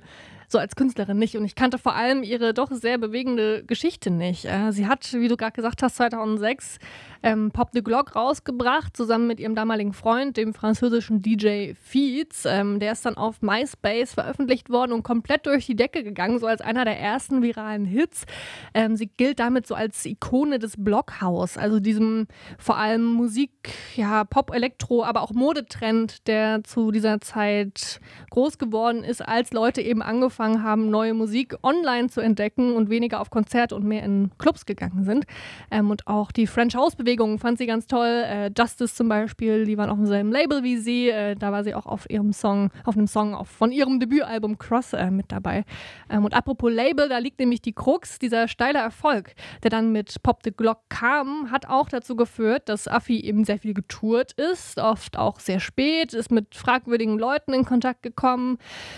so 0.54 0.60
als 0.60 0.78
Künstlerin 0.78 1.18
nicht. 1.18 1.36
Und 1.36 1.44
ich 1.44 1.56
kannte 1.56 1.78
vor 1.78 1.96
allem 1.96 2.24
ihre 2.24 2.54
doch 2.54 2.72
sehr 2.72 2.98
bewegende 2.98 3.66
Geschichte 3.66 4.10
nicht. 4.10 4.48
Sie 4.70 4.88
hat, 4.88 5.12
wie 5.12 5.28
du 5.28 5.36
gerade 5.36 5.52
gesagt 5.52 5.84
hast, 5.84 5.98
2006 5.98 6.78
ähm, 7.23 7.51
Pop 7.51 7.69
the 7.73 7.81
Glock 7.81 8.15
rausgebracht, 8.15 8.95
zusammen 8.95 9.27
mit 9.27 9.39
ihrem 9.39 9.55
damaligen 9.55 9.93
Freund, 9.93 10.36
dem 10.36 10.53
französischen 10.53 11.21
DJ 11.21 11.73
Feeds. 11.81 12.45
Ähm, 12.45 12.79
der 12.79 12.91
ist 12.91 13.05
dann 13.05 13.15
auf 13.15 13.41
MySpace 13.41 14.13
veröffentlicht 14.13 14.69
worden 14.69 14.91
und 14.91 15.03
komplett 15.03 15.45
durch 15.45 15.65
die 15.65 15.75
Decke 15.75 16.03
gegangen, 16.03 16.39
so 16.39 16.47
als 16.47 16.62
einer 16.62 16.83
der 16.83 16.99
ersten 16.99 17.41
viralen 17.41 17.86
Hits. 17.86 18.25
Ähm, 18.73 18.97
sie 18.97 19.07
gilt 19.07 19.39
damit 19.39 19.65
so 19.65 19.73
als 19.73 20.05
Ikone 20.05 20.59
des 20.59 20.75
Blockhaus, 20.77 21.57
also 21.57 21.79
diesem 21.79 22.27
vor 22.57 22.77
allem 22.77 23.05
Musik, 23.05 23.51
ja, 23.95 24.25
Pop, 24.25 24.53
Elektro, 24.53 25.03
aber 25.03 25.21
auch 25.21 25.31
Modetrend, 25.31 26.27
der 26.27 26.63
zu 26.63 26.91
dieser 26.91 27.21
Zeit 27.21 28.01
groß 28.31 28.57
geworden 28.57 29.03
ist, 29.03 29.25
als 29.25 29.53
Leute 29.53 29.81
eben 29.81 30.01
angefangen 30.01 30.62
haben, 30.62 30.89
neue 30.89 31.13
Musik 31.13 31.55
online 31.63 32.09
zu 32.09 32.19
entdecken 32.19 32.73
und 32.73 32.89
weniger 32.89 33.21
auf 33.21 33.29
Konzerte 33.29 33.75
und 33.75 33.86
mehr 33.86 34.03
in 34.03 34.31
Clubs 34.38 34.65
gegangen 34.65 35.05
sind. 35.05 35.25
Ähm, 35.71 35.89
und 35.89 36.07
auch 36.07 36.33
die 36.33 36.47
French 36.47 36.75
House 36.75 36.95
Bewegung 36.97 37.12
fand 37.38 37.58
sie 37.58 37.65
ganz 37.65 37.88
toll. 37.88 38.23
Äh, 38.26 38.52
Justice 38.58 38.95
zum 38.95 39.10
Beispiel, 39.10 39.65
die 39.65 39.78
waren 39.78 39.89
auf 39.89 39.97
demselben 39.97 40.32
Label 40.32 40.63
wie 40.63 40.78
sie. 40.78 41.10
Äh, 41.10 41.36
da 41.36 41.52
war 41.52 41.63
sie 41.63 41.76
auch 41.76 41.86
auf 41.86 42.10
ihrem 42.10 42.34
Song, 42.34 42.69
auf 42.84 42.97
einem 42.97 43.08
Song 43.08 43.36
auf, 43.36 43.47
von 43.47 43.71
ihrem 43.71 43.99
Debütalbum 43.99 44.58
Cross 44.58 44.93
äh, 44.93 45.12
mit 45.12 45.32
dabei. 45.32 45.63
Ähm, 46.10 46.26
und 46.26 46.34
apropos 46.34 46.71
Label, 46.71 47.10
da 47.10 47.17
liegt 47.17 47.39
nämlich 47.39 47.62
die 47.62 47.73
Krux, 47.73 48.19
dieser 48.19 48.47
steile 48.47 48.80
Erfolg, 48.80 49.34
der 49.63 49.69
dann 49.69 49.91
mit 49.91 50.21
Pop 50.23 50.41
the 50.43 50.52
Glock 50.52 50.80
kam, 50.89 51.52
hat 51.52 51.67
auch 51.67 51.89
dazu 51.89 52.15
geführt, 52.15 52.69
dass 52.69 52.88
Affi 52.88 53.19
eben 53.19 53.43
sehr 53.45 53.60
viel 53.60 53.73
getourt 53.73 54.34
ist, 54.34 54.80
oft 54.80 55.17
auch 55.17 55.39
sehr 55.39 55.60
spät, 55.60 56.13
ist 56.13 56.32
mit 56.32 56.56
fragwürdigen 56.56 57.17
Leuten 57.17 57.54
in 57.54 57.65
Kontakt 57.65 58.04
gekommen, 58.04 58.58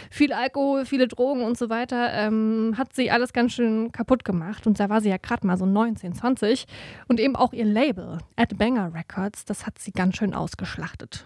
viel 0.09 0.33
Alkohol, 0.33 0.85
viele 0.85 1.07
Drogen 1.07 1.43
und 1.43 1.57
so 1.57 1.69
weiter, 1.69 2.11
ähm, 2.13 2.75
hat 2.77 2.93
sie 2.93 3.11
alles 3.11 3.33
ganz 3.33 3.53
schön 3.53 3.91
kaputt 3.91 4.25
gemacht. 4.25 4.67
Und 4.67 4.79
da 4.79 4.89
war 4.89 5.01
sie 5.01 5.09
ja 5.09 5.17
gerade 5.17 5.45
mal 5.45 5.57
so 5.57 5.65
19, 5.65 6.13
20. 6.13 6.65
Und 7.07 7.19
eben 7.19 7.35
auch 7.35 7.53
ihr 7.53 7.65
Label, 7.65 8.04
At 8.35 8.57
Banger 8.57 8.93
Records, 8.93 9.45
das 9.45 9.65
hat 9.65 9.79
sie 9.79 9.91
ganz 9.91 10.17
schön 10.17 10.33
ausgeschlachtet. 10.33 11.25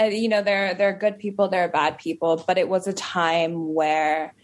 uh, 0.00 0.04
you 0.04 0.28
know 0.28 0.42
there 0.42 0.74
there 0.74 0.88
are 0.88 0.98
good 0.98 1.18
people 1.18 1.48
there 1.48 1.64
are 1.64 1.68
bad 1.68 1.98
people 1.98 2.42
but 2.46 2.58
it 2.58 2.68
was 2.68 2.86
a 2.86 2.92
time 2.92 3.74
where 3.74 4.34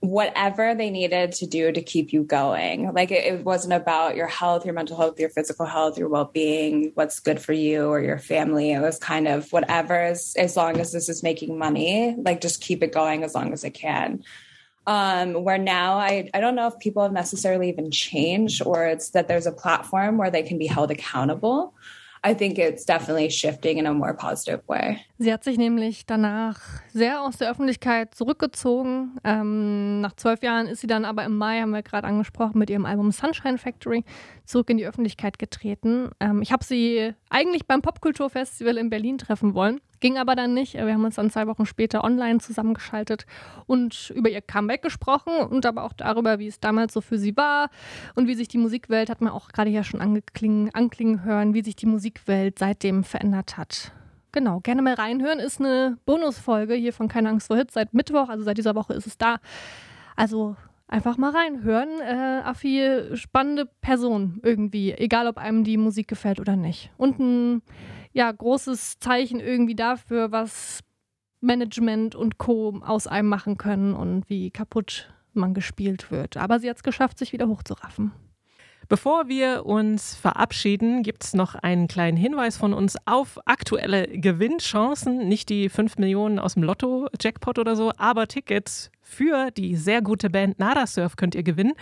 whatever 0.00 0.74
they 0.74 0.88
needed 0.88 1.32
to 1.32 1.46
do 1.46 1.70
to 1.70 1.82
keep 1.82 2.10
you 2.12 2.24
going 2.24 2.90
like 2.94 3.10
it, 3.10 3.24
it 3.24 3.44
wasn't 3.44 3.72
about 3.72 4.16
your 4.16 4.26
health 4.26 4.64
your 4.64 4.72
mental 4.72 4.96
health 4.96 5.20
your 5.20 5.28
physical 5.28 5.66
health 5.66 5.98
your 5.98 6.08
well-being 6.08 6.90
what's 6.94 7.20
good 7.20 7.38
for 7.38 7.52
you 7.52 7.86
or 7.88 8.00
your 8.00 8.18
family 8.18 8.72
it 8.72 8.80
was 8.80 8.98
kind 8.98 9.28
of 9.28 9.52
whatever 9.52 10.00
as, 10.00 10.34
as 10.38 10.56
long 10.56 10.80
as 10.80 10.92
this 10.92 11.10
is 11.10 11.22
making 11.22 11.58
money 11.58 12.16
like 12.18 12.40
just 12.40 12.62
keep 12.62 12.82
it 12.82 12.94
going 12.94 13.22
as 13.22 13.34
long 13.34 13.52
as 13.52 13.62
it 13.62 13.72
can 13.72 14.22
um, 14.86 15.44
where 15.44 15.58
now 15.58 15.98
I, 15.98 16.30
I 16.34 16.40
don't 16.40 16.54
know 16.54 16.66
if 16.66 16.78
people 16.78 17.02
have 17.02 17.12
necessarily 17.12 17.68
even 17.68 17.90
changed 17.90 18.62
or 18.64 18.86
it's 18.86 19.10
that 19.10 19.28
there's 19.28 19.46
a 19.46 19.52
platform 19.52 20.18
where 20.18 20.30
they 20.30 20.42
can 20.42 20.58
be 20.58 20.66
held 20.66 20.90
accountable 20.90 21.74
I 22.22 22.34
think 22.34 22.58
it's 22.58 22.84
definitely 22.84 23.30
shifting 23.30 23.78
in 23.78 23.86
a 23.86 23.94
more 23.94 24.14
positive 24.14 24.60
way. 24.68 24.98
Sie 25.18 25.32
hat 25.32 25.42
sich 25.42 25.56
nämlich 25.56 26.04
danach 26.04 26.60
sehr 26.92 27.22
aus 27.22 27.38
der 27.38 27.50
Öffentlichkeit 27.50 28.14
zurückgezogen. 28.14 29.16
Ähm, 29.24 30.02
nach 30.02 30.14
zwölf 30.16 30.42
Jahren 30.42 30.66
ist 30.66 30.82
sie 30.82 30.86
dann 30.86 31.06
aber 31.06 31.24
im 31.24 31.38
Mai, 31.38 31.60
haben 31.60 31.70
wir 31.70 31.82
gerade 31.82 32.06
angesprochen, 32.06 32.58
mit 32.58 32.68
ihrem 32.68 32.84
Album 32.84 33.10
Sunshine 33.10 33.56
Factory 33.56 34.04
zurück 34.44 34.68
in 34.68 34.76
die 34.76 34.86
Öffentlichkeit 34.86 35.38
getreten. 35.38 36.10
Ähm, 36.20 36.42
ich 36.42 36.52
habe 36.52 36.64
sie 36.64 37.14
eigentlich 37.30 37.66
beim 37.66 37.80
Popkulturfestival 37.80 38.76
in 38.76 38.90
Berlin 38.90 39.16
treffen 39.16 39.54
wollen. 39.54 39.80
Ging 40.00 40.16
aber 40.16 40.34
dann 40.34 40.54
nicht. 40.54 40.74
Wir 40.74 40.92
haben 40.92 41.04
uns 41.04 41.16
dann 41.16 41.30
zwei 41.30 41.46
Wochen 41.46 41.66
später 41.66 42.02
online 42.04 42.38
zusammengeschaltet 42.38 43.26
und 43.66 44.10
über 44.14 44.30
ihr 44.30 44.40
Comeback 44.40 44.82
gesprochen 44.82 45.34
und 45.48 45.66
aber 45.66 45.84
auch 45.84 45.92
darüber, 45.92 46.38
wie 46.38 46.46
es 46.46 46.58
damals 46.58 46.94
so 46.94 47.02
für 47.02 47.18
sie 47.18 47.36
war 47.36 47.68
und 48.14 48.26
wie 48.26 48.34
sich 48.34 48.48
die 48.48 48.58
Musikwelt, 48.58 49.10
hat 49.10 49.20
man 49.20 49.32
auch 49.32 49.48
gerade 49.48 49.70
ja 49.70 49.84
schon 49.84 50.00
angeklingen, 50.00 50.74
anklingen 50.74 51.22
hören, 51.22 51.52
wie 51.52 51.62
sich 51.62 51.76
die 51.76 51.86
Musikwelt 51.86 52.58
seitdem 52.58 53.04
verändert 53.04 53.58
hat. 53.58 53.92
Genau, 54.32 54.60
gerne 54.60 54.80
mal 54.80 54.94
reinhören. 54.94 55.38
Ist 55.38 55.60
eine 55.60 55.98
Bonusfolge 56.06 56.74
hier 56.74 56.92
von 56.92 57.08
Keine 57.08 57.28
Angst 57.28 57.48
vor 57.48 57.56
Hits 57.56 57.74
seit 57.74 57.92
Mittwoch, 57.92 58.28
also 58.28 58.44
seit 58.44 58.58
dieser 58.58 58.74
Woche 58.74 58.94
ist 58.94 59.06
es 59.06 59.18
da. 59.18 59.36
Also 60.16 60.56
einfach 60.88 61.16
mal 61.16 61.32
reinhören. 61.32 62.00
Äh, 62.00 62.42
Affi, 62.44 63.16
spannende 63.16 63.66
Person 63.80 64.40
irgendwie, 64.42 64.92
egal 64.92 65.26
ob 65.26 65.38
einem 65.38 65.64
die 65.64 65.76
Musik 65.76 66.08
gefällt 66.08 66.40
oder 66.40 66.56
nicht. 66.56 66.90
Und 66.96 67.18
ein 67.18 67.62
ja, 68.12 68.30
großes 68.30 68.98
Zeichen 68.98 69.40
irgendwie 69.40 69.74
dafür, 69.74 70.32
was 70.32 70.80
Management 71.40 72.14
und 72.14 72.38
Co. 72.38 72.80
aus 72.84 73.06
einem 73.06 73.28
machen 73.28 73.56
können 73.56 73.94
und 73.94 74.28
wie 74.28 74.50
kaputt 74.50 75.12
man 75.32 75.54
gespielt 75.54 76.10
wird. 76.10 76.36
Aber 76.36 76.58
sie 76.58 76.68
hat 76.68 76.76
es 76.76 76.82
geschafft, 76.82 77.18
sich 77.18 77.32
wieder 77.32 77.48
hochzuraffen. 77.48 78.12
Bevor 78.90 79.28
wir 79.28 79.66
uns 79.66 80.16
verabschieden, 80.16 81.04
gibt 81.04 81.22
es 81.22 81.32
noch 81.32 81.54
einen 81.54 81.86
kleinen 81.86 82.16
Hinweis 82.16 82.56
von 82.56 82.74
uns 82.74 82.96
auf 83.04 83.38
aktuelle 83.44 84.08
Gewinnchancen. 84.08 85.28
Nicht 85.28 85.48
die 85.48 85.68
5 85.68 85.98
Millionen 85.98 86.40
aus 86.40 86.54
dem 86.54 86.64
Lotto-Jackpot 86.64 87.60
oder 87.60 87.76
so, 87.76 87.92
aber 87.98 88.26
Tickets 88.26 88.90
für 89.00 89.52
die 89.52 89.76
sehr 89.76 90.02
gute 90.02 90.28
Band 90.28 90.58
Nada 90.58 90.88
Surf 90.88 91.14
könnt 91.14 91.36
ihr 91.36 91.44
gewinnen. 91.44 91.74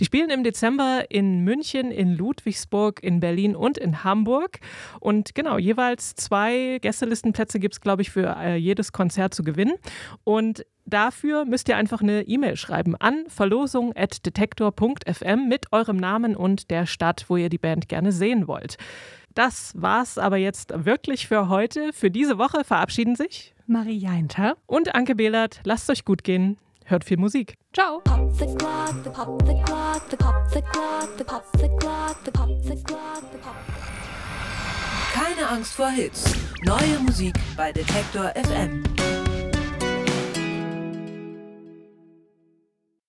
Die 0.00 0.06
spielen 0.06 0.30
im 0.30 0.42
Dezember 0.42 1.04
in 1.10 1.40
München, 1.40 1.90
in 1.90 2.16
Ludwigsburg, 2.16 3.02
in 3.02 3.20
Berlin 3.20 3.56
und 3.56 3.76
in 3.76 4.02
Hamburg. 4.02 4.58
Und 5.00 5.34
genau, 5.34 5.58
jeweils 5.58 6.14
zwei 6.14 6.78
Gästelistenplätze 6.80 7.60
gibt 7.60 7.74
es, 7.74 7.80
glaube 7.82 8.00
ich, 8.00 8.10
für 8.10 8.36
äh, 8.38 8.56
jedes 8.56 8.92
Konzert 8.92 9.34
zu 9.34 9.42
gewinnen. 9.42 9.74
Und 10.24 10.64
Dafür 10.86 11.44
müsst 11.44 11.68
ihr 11.68 11.76
einfach 11.76 12.00
eine 12.02 12.22
E-Mail 12.22 12.56
schreiben 12.56 12.96
an 12.96 13.24
verlosung.detektor.fm 13.28 15.48
mit 15.48 15.72
eurem 15.72 15.96
Namen 15.96 16.36
und 16.36 16.70
der 16.70 16.86
Stadt, 16.86 17.24
wo 17.28 17.36
ihr 17.36 17.48
die 17.48 17.58
Band 17.58 17.88
gerne 17.88 18.12
sehen 18.12 18.46
wollt. 18.46 18.76
Das 19.34 19.72
war's 19.76 20.18
aber 20.18 20.36
jetzt 20.36 20.72
wirklich 20.84 21.26
für 21.26 21.48
heute. 21.48 21.92
Für 21.92 22.10
diese 22.10 22.38
Woche 22.38 22.64
verabschieden 22.64 23.16
sich 23.16 23.54
Marie 23.66 23.98
Jainter 23.98 24.56
und 24.66 24.94
Anke 24.94 25.14
Behlert. 25.14 25.60
Lasst 25.64 25.90
euch 25.90 26.04
gut 26.04 26.22
gehen. 26.22 26.58
Hört 26.84 27.04
viel 27.04 27.16
Musik. 27.16 27.56
Ciao. 27.72 28.02
Keine 35.14 35.48
Angst 35.48 35.74
vor 35.74 35.88
Hits. 35.88 36.24
Neue 36.64 36.98
Musik 37.00 37.34
bei 37.56 37.72
Detektor 37.72 38.32
FM. 38.34 38.82